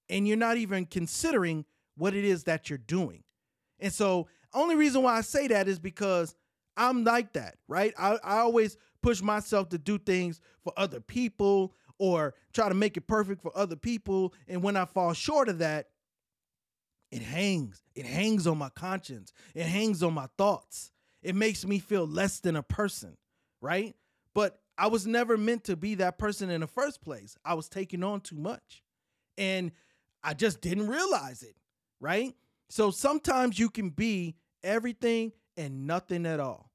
And 0.08 0.26
you're 0.26 0.36
not 0.36 0.56
even 0.56 0.86
considering 0.86 1.64
what 1.96 2.14
it 2.14 2.24
is 2.24 2.44
that 2.44 2.68
you're 2.68 2.78
doing. 2.78 3.22
And 3.78 3.92
so, 3.92 4.28
only 4.52 4.74
reason 4.74 5.02
why 5.02 5.16
I 5.16 5.20
say 5.20 5.46
that 5.48 5.68
is 5.68 5.78
because 5.78 6.34
I'm 6.76 7.04
like 7.04 7.34
that, 7.34 7.56
right? 7.68 7.94
I, 7.96 8.18
I 8.24 8.38
always 8.38 8.76
push 9.02 9.22
myself 9.22 9.68
to 9.70 9.78
do 9.78 9.96
things 9.98 10.40
for 10.64 10.72
other 10.76 11.00
people 11.00 11.74
or 11.98 12.34
try 12.52 12.68
to 12.68 12.74
make 12.74 12.96
it 12.96 13.06
perfect 13.06 13.42
for 13.42 13.56
other 13.56 13.76
people. 13.76 14.34
And 14.48 14.62
when 14.62 14.76
I 14.76 14.86
fall 14.86 15.12
short 15.12 15.48
of 15.48 15.58
that, 15.58 15.90
it 17.10 17.22
hangs. 17.22 17.82
It 17.94 18.06
hangs 18.06 18.46
on 18.46 18.58
my 18.58 18.70
conscience. 18.70 19.32
It 19.54 19.66
hangs 19.66 20.02
on 20.02 20.14
my 20.14 20.28
thoughts. 20.38 20.90
It 21.22 21.34
makes 21.34 21.66
me 21.66 21.78
feel 21.78 22.06
less 22.06 22.40
than 22.40 22.56
a 22.56 22.62
person, 22.62 23.16
right? 23.60 23.94
But 24.34 24.59
I 24.80 24.86
was 24.86 25.06
never 25.06 25.36
meant 25.36 25.64
to 25.64 25.76
be 25.76 25.96
that 25.96 26.16
person 26.16 26.48
in 26.48 26.62
the 26.62 26.66
first 26.66 27.04
place. 27.04 27.36
I 27.44 27.52
was 27.52 27.68
taking 27.68 28.02
on 28.02 28.22
too 28.22 28.38
much. 28.38 28.82
And 29.36 29.72
I 30.24 30.32
just 30.32 30.62
didn't 30.62 30.88
realize 30.88 31.42
it, 31.42 31.54
right? 32.00 32.34
So 32.70 32.90
sometimes 32.90 33.58
you 33.58 33.68
can 33.68 33.90
be 33.90 34.36
everything 34.64 35.32
and 35.58 35.86
nothing 35.86 36.24
at 36.24 36.40
all. 36.40 36.70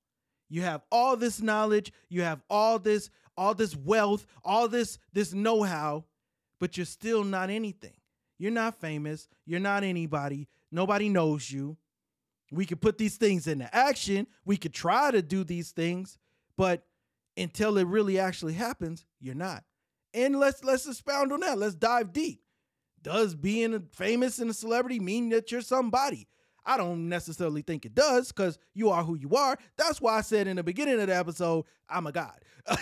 You 0.49 0.61
have 0.61 0.83
all 0.91 1.17
this 1.17 1.41
knowledge, 1.41 1.91
you 2.07 2.21
have 2.21 2.43
all 2.47 2.77
this 2.77 3.09
all 3.37 3.55
this 3.55 3.75
wealth, 3.75 4.27
all 4.43 4.67
this 4.67 4.99
this 5.11 5.33
know-how, 5.33 6.05
but 6.59 6.77
you're 6.77 6.85
still 6.85 7.23
not 7.23 7.49
anything. 7.49 7.97
You're 8.37 8.51
not 8.51 8.79
famous, 8.79 9.27
you're 9.47 9.59
not 9.59 9.83
anybody, 9.83 10.47
nobody 10.71 11.09
knows 11.09 11.49
you. 11.49 11.75
We 12.51 12.67
could 12.67 12.81
put 12.81 12.99
these 12.99 13.17
things 13.17 13.47
into 13.47 13.73
action, 13.75 14.27
we 14.45 14.57
could 14.57 14.75
try 14.75 15.09
to 15.09 15.23
do 15.23 15.43
these 15.43 15.71
things, 15.71 16.19
but 16.55 16.85
until 17.37 17.77
it 17.77 17.87
really 17.87 18.19
actually 18.19 18.53
happens, 18.53 19.05
you're 19.19 19.35
not. 19.35 19.63
And 20.13 20.39
let's 20.39 20.63
let's 20.63 20.87
expound 20.87 21.33
on 21.33 21.41
that. 21.41 21.57
Let's 21.57 21.75
dive 21.75 22.13
deep 22.13 22.41
does 23.05 23.35
being 23.35 23.87
famous 23.93 24.39
and 24.39 24.49
a 24.49 24.53
celebrity 24.53 24.99
mean 24.99 25.29
that 25.29 25.51
you're 25.51 25.61
somebody? 25.61 26.27
I 26.65 26.75
don't 26.75 27.07
necessarily 27.07 27.61
think 27.61 27.85
it 27.85 27.93
does 27.93 28.31
because 28.31 28.57
you 28.73 28.89
are 28.89 29.03
who 29.03 29.15
you 29.15 29.35
are. 29.35 29.59
That's 29.77 30.01
why 30.01 30.17
I 30.17 30.21
said 30.21 30.47
in 30.47 30.55
the 30.55 30.63
beginning 30.63 30.99
of 30.99 31.05
the 31.05 31.15
episode, 31.15 31.65
I'm 31.87 32.07
a 32.07 32.11
god. 32.11 32.39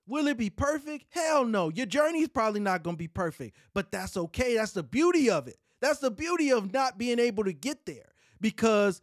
Will 0.07 0.27
it 0.27 0.37
be 0.37 0.49
perfect? 0.49 1.05
Hell 1.09 1.45
no. 1.45 1.69
Your 1.69 1.85
journey 1.85 2.21
is 2.21 2.29
probably 2.29 2.61
not 2.61 2.81
going 2.81 2.95
to 2.95 2.97
be 2.97 3.07
perfect, 3.07 3.55
but 3.73 3.91
that's 3.91 4.17
okay. 4.17 4.55
That's 4.55 4.71
the 4.71 4.83
beauty 4.83 5.29
of 5.29 5.47
it. 5.47 5.57
That's 5.81 5.99
the 5.99 6.09
beauty 6.09 6.51
of 6.51 6.73
not 6.73 6.97
being 6.97 7.19
able 7.19 7.43
to 7.43 7.53
get 7.53 7.85
there 7.85 8.13
because 8.41 9.01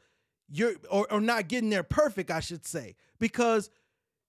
you're 0.48 0.74
or, 0.90 1.10
or 1.12 1.20
not 1.20 1.48
getting 1.48 1.70
there 1.70 1.82
perfect, 1.82 2.30
I 2.30 2.40
should 2.40 2.66
say, 2.66 2.96
because 3.18 3.70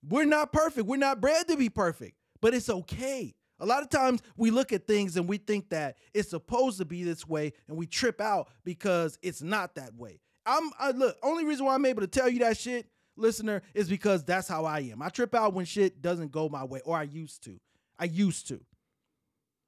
we're 0.07 0.25
not 0.25 0.53
perfect. 0.53 0.85
We're 0.85 0.97
not 0.97 1.21
bred 1.21 1.47
to 1.47 1.57
be 1.57 1.69
perfect, 1.69 2.17
but 2.41 2.53
it's 2.53 2.69
okay. 2.69 3.33
A 3.59 3.65
lot 3.65 3.83
of 3.83 3.89
times 3.89 4.21
we 4.35 4.51
look 4.51 4.73
at 4.73 4.85
things 4.85 5.15
and 5.15 5.27
we 5.27 5.37
think 5.37 5.69
that 5.69 5.97
it's 6.13 6.29
supposed 6.29 6.77
to 6.79 6.85
be 6.85 7.03
this 7.03 7.27
way 7.27 7.53
and 7.67 7.77
we 7.77 7.85
trip 7.85 8.19
out 8.19 8.49
because 8.63 9.17
it's 9.21 9.41
not 9.41 9.75
that 9.75 9.95
way. 9.95 10.19
I'm 10.45 10.71
I, 10.77 10.91
look, 10.91 11.17
only 11.23 11.45
reason 11.45 11.65
why 11.65 11.75
I'm 11.75 11.85
able 11.85 12.01
to 12.01 12.07
tell 12.07 12.29
you 12.29 12.39
that 12.39 12.57
shit, 12.57 12.87
listener, 13.15 13.61
is 13.73 13.89
because 13.89 14.23
that's 14.23 14.47
how 14.47 14.65
I 14.65 14.81
am. 14.81 15.01
I 15.01 15.09
trip 15.09 15.33
out 15.33 15.53
when 15.53 15.65
shit 15.65 16.01
doesn't 16.01 16.31
go 16.31 16.49
my 16.49 16.63
way, 16.63 16.81
or 16.85 16.97
I 16.97 17.03
used 17.03 17.43
to. 17.45 17.59
I 17.97 18.05
used 18.05 18.47
to. 18.49 18.59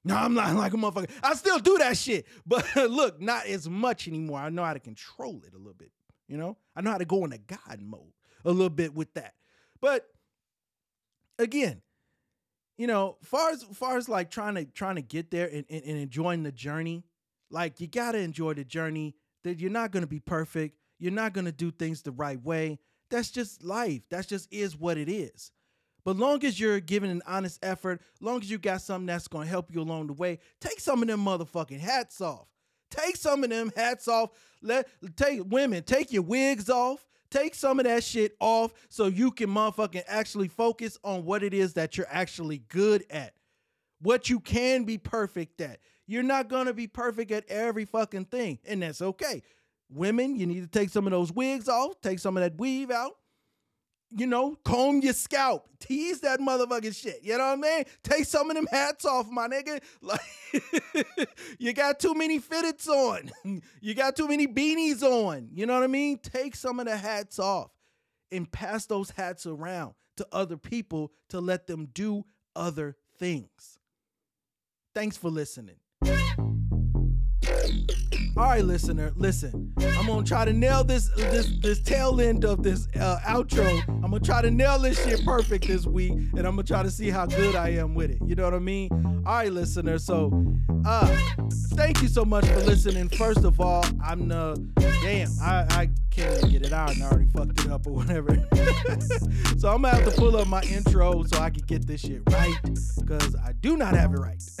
No, 0.04 0.16
I'm 0.16 0.34
not 0.34 0.54
like 0.54 0.72
a 0.72 0.76
motherfucker. 0.76 1.10
I 1.22 1.34
still 1.34 1.58
do 1.58 1.78
that 1.78 1.96
shit, 1.96 2.26
but 2.46 2.64
look, 2.76 3.20
not 3.20 3.46
as 3.46 3.68
much 3.68 4.06
anymore. 4.06 4.38
I 4.38 4.50
know 4.50 4.64
how 4.64 4.74
to 4.74 4.80
control 4.80 5.42
it 5.46 5.54
a 5.54 5.58
little 5.58 5.74
bit. 5.74 5.90
You 6.28 6.36
know, 6.36 6.56
I 6.76 6.82
know 6.82 6.90
how 6.90 6.98
to 6.98 7.04
go 7.04 7.24
into 7.24 7.38
God 7.38 7.80
mode 7.80 8.12
a 8.44 8.50
little 8.50 8.70
bit 8.70 8.94
with 8.94 9.12
that. 9.14 9.34
But 9.80 10.06
again, 11.38 11.80
you 12.78 12.86
know, 12.86 13.16
far 13.22 13.50
as 13.50 13.64
far 13.64 13.98
as 13.98 14.08
like 14.08 14.30
trying 14.30 14.54
to 14.54 14.64
trying 14.64 14.94
to 14.94 15.02
get 15.02 15.30
there 15.30 15.48
and, 15.48 15.64
and, 15.68 15.82
and 15.82 15.98
enjoying 15.98 16.44
the 16.44 16.52
journey, 16.52 17.04
like 17.50 17.80
you 17.80 17.88
gotta 17.88 18.18
enjoy 18.18 18.54
the 18.54 18.64
journey. 18.64 19.16
That 19.44 19.58
you're 19.58 19.70
not 19.70 19.90
gonna 19.90 20.06
be 20.06 20.20
perfect. 20.20 20.78
You're 20.98 21.12
not 21.12 21.32
gonna 21.32 21.52
do 21.52 21.70
things 21.70 22.02
the 22.02 22.12
right 22.12 22.42
way. 22.42 22.78
That's 23.10 23.30
just 23.30 23.62
life. 23.62 24.02
That's 24.10 24.26
just 24.26 24.52
is 24.52 24.76
what 24.76 24.96
it 24.96 25.08
is. 25.08 25.50
But 26.04 26.16
long 26.16 26.44
as 26.44 26.58
you're 26.58 26.80
giving 26.80 27.10
an 27.10 27.22
honest 27.26 27.58
effort, 27.62 28.00
long 28.20 28.40
as 28.40 28.50
you 28.50 28.58
got 28.58 28.80
something 28.80 29.06
that's 29.06 29.28
gonna 29.28 29.46
help 29.46 29.74
you 29.74 29.82
along 29.82 30.06
the 30.06 30.12
way, 30.12 30.38
take 30.60 30.80
some 30.80 31.02
of 31.02 31.08
them 31.08 31.24
motherfucking 31.24 31.80
hats 31.80 32.20
off. 32.20 32.46
Take 32.90 33.16
some 33.16 33.44
of 33.44 33.50
them 33.50 33.72
hats 33.76 34.08
off. 34.08 34.30
Let 34.62 34.88
take 35.16 35.42
women, 35.46 35.82
take 35.82 36.12
your 36.12 36.22
wigs 36.22 36.70
off. 36.70 37.04
Take 37.30 37.54
some 37.54 37.78
of 37.78 37.84
that 37.84 38.02
shit 38.04 38.36
off 38.40 38.72
so 38.88 39.06
you 39.06 39.30
can 39.30 39.50
motherfucking 39.50 40.04
actually 40.06 40.48
focus 40.48 40.98
on 41.04 41.24
what 41.24 41.42
it 41.42 41.52
is 41.52 41.74
that 41.74 41.96
you're 41.96 42.06
actually 42.10 42.62
good 42.68 43.04
at. 43.10 43.34
What 44.00 44.30
you 44.30 44.40
can 44.40 44.84
be 44.84 44.96
perfect 44.96 45.60
at. 45.60 45.80
You're 46.06 46.22
not 46.22 46.48
gonna 46.48 46.72
be 46.72 46.86
perfect 46.86 47.30
at 47.30 47.44
every 47.48 47.84
fucking 47.84 48.26
thing, 48.26 48.58
and 48.66 48.82
that's 48.82 49.02
okay. 49.02 49.42
Women, 49.90 50.36
you 50.36 50.46
need 50.46 50.60
to 50.60 50.66
take 50.66 50.90
some 50.90 51.06
of 51.06 51.10
those 51.10 51.32
wigs 51.32 51.68
off, 51.68 52.00
take 52.00 52.18
some 52.18 52.36
of 52.36 52.42
that 52.42 52.58
weave 52.58 52.90
out, 52.90 53.16
you 54.10 54.26
know, 54.26 54.56
comb 54.64 55.00
your 55.00 55.12
scalp, 55.12 55.68
tease 55.80 56.20
that 56.20 56.40
motherfucking 56.40 56.94
shit. 56.94 57.20
You 57.22 57.36
know 57.38 57.56
what 57.56 57.66
I 57.66 57.76
mean? 57.76 57.84
Take 58.02 58.24
some 58.24 58.50
of 58.50 58.56
them 58.56 58.66
hats 58.70 59.04
off, 59.04 59.28
my 59.30 59.48
nigga. 59.48 59.80
Like, 60.00 61.28
you 61.58 61.72
got 61.74 62.00
too 62.00 62.14
many 62.14 62.40
fitteds 62.40 62.88
on. 62.88 63.30
You 63.80 63.94
got 63.94 64.16
too 64.16 64.28
many 64.28 64.46
beanies 64.46 65.02
on. 65.02 65.48
You 65.52 65.66
know 65.66 65.74
what 65.74 65.82
I 65.82 65.88
mean? 65.88 66.18
Take 66.18 66.56
some 66.56 66.80
of 66.80 66.86
the 66.86 66.96
hats 66.96 67.38
off 67.38 67.70
and 68.32 68.50
pass 68.50 68.86
those 68.86 69.10
hats 69.10 69.46
around 69.46 69.94
to 70.16 70.26
other 70.32 70.56
people 70.56 71.12
to 71.28 71.40
let 71.40 71.66
them 71.66 71.88
do 71.92 72.24
other 72.56 72.96
things. 73.18 73.78
Thanks 74.94 75.16
for 75.16 75.30
listening. 75.30 75.76
All 78.38 78.44
right, 78.44 78.64
listener, 78.64 79.12
listen. 79.16 79.72
I'm 79.98 80.06
gonna 80.06 80.24
try 80.24 80.44
to 80.44 80.52
nail 80.52 80.84
this 80.84 81.08
this 81.16 81.50
this 81.60 81.80
tail 81.82 82.20
end 82.20 82.44
of 82.44 82.62
this 82.62 82.86
uh, 82.94 83.18
outro. 83.26 83.82
I'm 83.88 84.02
gonna 84.02 84.20
try 84.20 84.42
to 84.42 84.50
nail 84.52 84.78
this 84.78 85.04
shit 85.04 85.24
perfect 85.24 85.66
this 85.66 85.86
week, 85.86 86.12
and 86.12 86.46
I'm 86.46 86.54
gonna 86.54 86.62
try 86.62 86.84
to 86.84 86.90
see 86.90 87.10
how 87.10 87.26
good 87.26 87.56
I 87.56 87.70
am 87.70 87.96
with 87.96 88.12
it. 88.12 88.18
You 88.24 88.36
know 88.36 88.44
what 88.44 88.54
I 88.54 88.60
mean? 88.60 88.92
All 89.26 89.38
right, 89.38 89.52
listener. 89.52 89.98
So, 89.98 90.30
uh, 90.86 91.08
thank 91.70 92.00
you 92.00 92.06
so 92.06 92.24
much 92.24 92.46
for 92.46 92.60
listening. 92.60 93.08
First 93.08 93.42
of 93.42 93.60
all, 93.60 93.84
I'm 94.04 94.28
the 94.28 94.54
damn. 95.02 95.32
I 95.42 95.66
I 95.70 95.90
can't 96.12 96.48
get 96.48 96.62
it 96.62 96.72
out, 96.72 96.94
and 96.94 97.02
I 97.02 97.08
already 97.08 97.28
fucked 97.30 97.58
it 97.64 97.72
up 97.72 97.88
or 97.88 97.92
whatever. 97.92 98.36
so 99.58 99.68
I'm 99.68 99.82
gonna 99.82 99.96
have 99.96 100.04
to 100.04 100.12
pull 100.12 100.36
up 100.36 100.46
my 100.46 100.62
intro 100.62 101.24
so 101.24 101.40
I 101.40 101.50
can 101.50 101.64
get 101.66 101.88
this 101.88 102.02
shit 102.02 102.22
right, 102.30 102.54
because 102.62 103.34
I 103.34 103.50
do 103.60 103.76
not 103.76 103.96
have 103.96 104.14
it 104.14 104.18
right. 104.18 104.40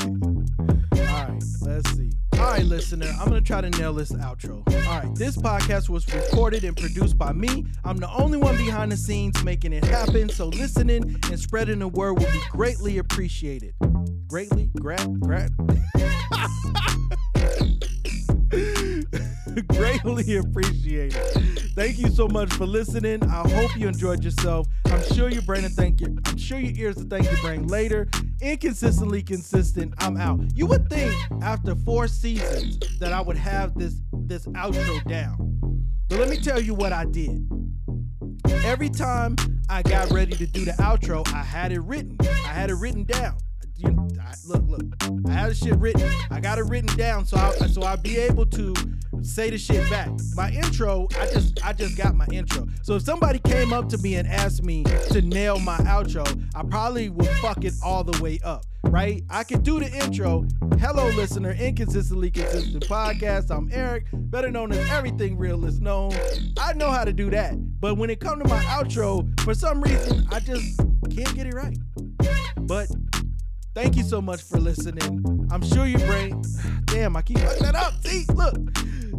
all 0.00 1.28
right, 1.28 1.42
let's 1.60 1.90
see. 1.90 2.07
All 2.48 2.54
right, 2.54 2.64
listener, 2.64 3.12
I'm 3.20 3.28
gonna 3.28 3.42
try 3.42 3.60
to 3.60 3.68
nail 3.68 3.92
this 3.92 4.10
outro. 4.10 4.66
All 4.86 4.98
right, 4.98 5.14
this 5.14 5.36
podcast 5.36 5.90
was 5.90 6.10
recorded 6.14 6.64
and 6.64 6.74
produced 6.74 7.18
by 7.18 7.34
me. 7.34 7.66
I'm 7.84 7.98
the 7.98 8.10
only 8.10 8.38
one 8.38 8.56
behind 8.56 8.90
the 8.90 8.96
scenes 8.96 9.44
making 9.44 9.74
it 9.74 9.84
happen, 9.84 10.30
so 10.30 10.46
listening 10.46 11.20
and 11.30 11.38
spreading 11.38 11.80
the 11.80 11.88
word 11.88 12.14
will 12.14 12.32
be 12.32 12.40
greatly 12.48 12.96
appreciated. 12.96 13.74
Greatly? 14.28 14.70
Grat? 14.80 15.20
Grat? 15.20 15.50
greatly 19.68 20.36
appreciate 20.36 21.14
it. 21.16 21.72
Thank 21.74 21.98
you 21.98 22.08
so 22.08 22.28
much 22.28 22.52
for 22.52 22.66
listening. 22.66 23.22
I 23.24 23.48
hope 23.48 23.76
you 23.76 23.88
enjoyed 23.88 24.24
yourself. 24.24 24.66
I'm 24.86 25.02
sure 25.14 25.28
your 25.28 25.42
brain 25.42 25.62
to 25.62 25.68
thank 25.68 26.00
you. 26.00 26.16
I'm 26.26 26.36
sure 26.36 26.58
your 26.58 26.74
ears 26.76 26.96
to 26.96 27.04
thank 27.04 27.30
your 27.30 27.40
brain 27.40 27.66
later. 27.66 28.08
Inconsistently 28.40 29.22
consistent. 29.22 29.94
I'm 29.98 30.16
out. 30.16 30.40
You 30.54 30.66
would 30.66 30.88
think 30.88 31.14
after 31.42 31.74
four 31.74 32.08
seasons 32.08 32.78
that 32.98 33.12
I 33.12 33.20
would 33.20 33.36
have 33.36 33.74
this 33.74 34.00
this 34.12 34.46
outro 34.48 35.02
down. 35.08 35.82
But 36.08 36.18
let 36.18 36.28
me 36.28 36.36
tell 36.36 36.60
you 36.60 36.74
what 36.74 36.92
I 36.92 37.04
did. 37.04 37.48
Every 38.64 38.88
time 38.88 39.36
I 39.68 39.82
got 39.82 40.10
ready 40.10 40.36
to 40.36 40.46
do 40.46 40.64
the 40.64 40.72
outro, 40.72 41.26
I 41.32 41.42
had 41.42 41.72
it 41.72 41.80
written. 41.80 42.16
I 42.20 42.52
had 42.52 42.70
it 42.70 42.74
written 42.74 43.04
down 43.04 43.38
you, 43.78 44.08
I, 44.20 44.34
look, 44.46 44.62
look. 44.66 44.82
I 45.28 45.32
had 45.32 45.50
the 45.50 45.54
shit 45.54 45.76
written. 45.76 46.10
I 46.30 46.40
got 46.40 46.58
it 46.58 46.64
written 46.64 46.94
down, 46.96 47.24
so 47.24 47.36
I 47.36 47.52
so 47.68 47.82
I'll 47.82 47.96
be 47.96 48.18
able 48.18 48.46
to 48.46 48.74
say 49.22 49.50
the 49.50 49.58
shit 49.58 49.88
back. 49.90 50.10
My 50.34 50.50
intro, 50.50 51.08
I 51.18 51.26
just 51.26 51.64
I 51.64 51.72
just 51.72 51.96
got 51.96 52.14
my 52.14 52.26
intro. 52.32 52.66
So 52.82 52.96
if 52.96 53.02
somebody 53.02 53.38
came 53.38 53.72
up 53.72 53.88
to 53.90 53.98
me 53.98 54.16
and 54.16 54.28
asked 54.28 54.62
me 54.62 54.84
to 54.84 55.22
nail 55.22 55.58
my 55.58 55.76
outro, 55.78 56.24
I 56.54 56.62
probably 56.62 57.08
would 57.08 57.28
fuck 57.40 57.64
it 57.64 57.74
all 57.82 58.04
the 58.04 58.20
way 58.22 58.38
up. 58.44 58.64
Right? 58.84 59.22
I 59.28 59.44
could 59.44 59.62
do 59.64 59.80
the 59.80 59.92
intro. 60.04 60.46
Hello, 60.78 61.08
listener, 61.10 61.52
inconsistently 61.52 62.30
consistent 62.30 62.84
podcast. 62.86 63.50
I'm 63.50 63.68
Eric, 63.72 64.06
better 64.12 64.50
known 64.50 64.72
as 64.72 64.88
Everything 64.90 65.36
Real 65.36 65.64
is 65.64 65.80
Known. 65.80 66.12
I 66.58 66.72
know 66.74 66.90
how 66.90 67.04
to 67.04 67.12
do 67.12 67.30
that, 67.30 67.54
but 67.80 67.96
when 67.96 68.10
it 68.10 68.20
comes 68.20 68.42
to 68.42 68.48
my 68.48 68.62
outro, 68.64 69.28
for 69.40 69.54
some 69.54 69.82
reason, 69.82 70.26
I 70.30 70.40
just 70.40 70.78
can't 71.10 71.34
get 71.34 71.46
it 71.46 71.54
right. 71.54 71.76
But 72.60 72.88
Thank 73.78 73.96
you 73.96 74.02
so 74.02 74.20
much 74.20 74.42
for 74.42 74.58
listening. 74.58 75.46
I'm 75.52 75.62
sure 75.62 75.86
your 75.86 76.00
brain, 76.00 76.42
damn, 76.86 77.14
I 77.14 77.22
keep 77.22 77.38
fucking 77.38 77.62
that 77.62 77.76
up. 77.76 77.94
See, 78.04 78.24
look. 78.34 78.56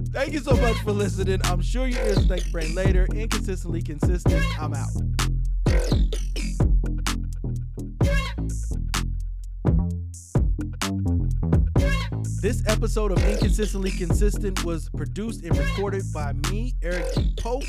Thank 0.09 0.33
you 0.33 0.39
so 0.39 0.53
much 0.57 0.75
for 0.79 0.91
listening. 0.91 1.39
I'm 1.45 1.61
sure 1.61 1.87
your 1.87 2.03
ears 2.03 2.25
thank 2.25 2.51
brain 2.51 2.75
later. 2.75 3.07
Inconsistently 3.15 3.81
consistent. 3.81 4.43
I'm 4.59 4.73
out. 4.73 4.89
This 12.41 12.61
episode 12.67 13.13
of 13.13 13.23
Inconsistently 13.23 13.91
Consistent 13.91 14.65
was 14.65 14.89
produced 14.89 15.45
and 15.45 15.57
recorded 15.57 16.03
by 16.13 16.33
me, 16.51 16.73
Eric 16.81 17.05
G. 17.15 17.33
Polk, 17.37 17.63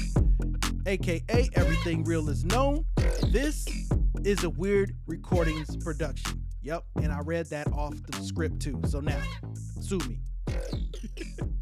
aka 0.86 1.48
Everything 1.54 2.02
Real 2.02 2.28
is 2.28 2.44
Known. 2.44 2.84
This 3.28 3.64
is 4.24 4.42
a 4.42 4.50
Weird 4.50 4.96
Recordings 5.06 5.76
production. 5.76 6.39
Yep, 6.62 6.84
and 6.96 7.12
I 7.12 7.20
read 7.20 7.46
that 7.46 7.72
off 7.72 7.94
the 8.06 8.22
script 8.22 8.60
too. 8.60 8.80
So 8.86 9.00
now, 9.00 9.20
sue 9.80 9.98
me. 10.08 10.20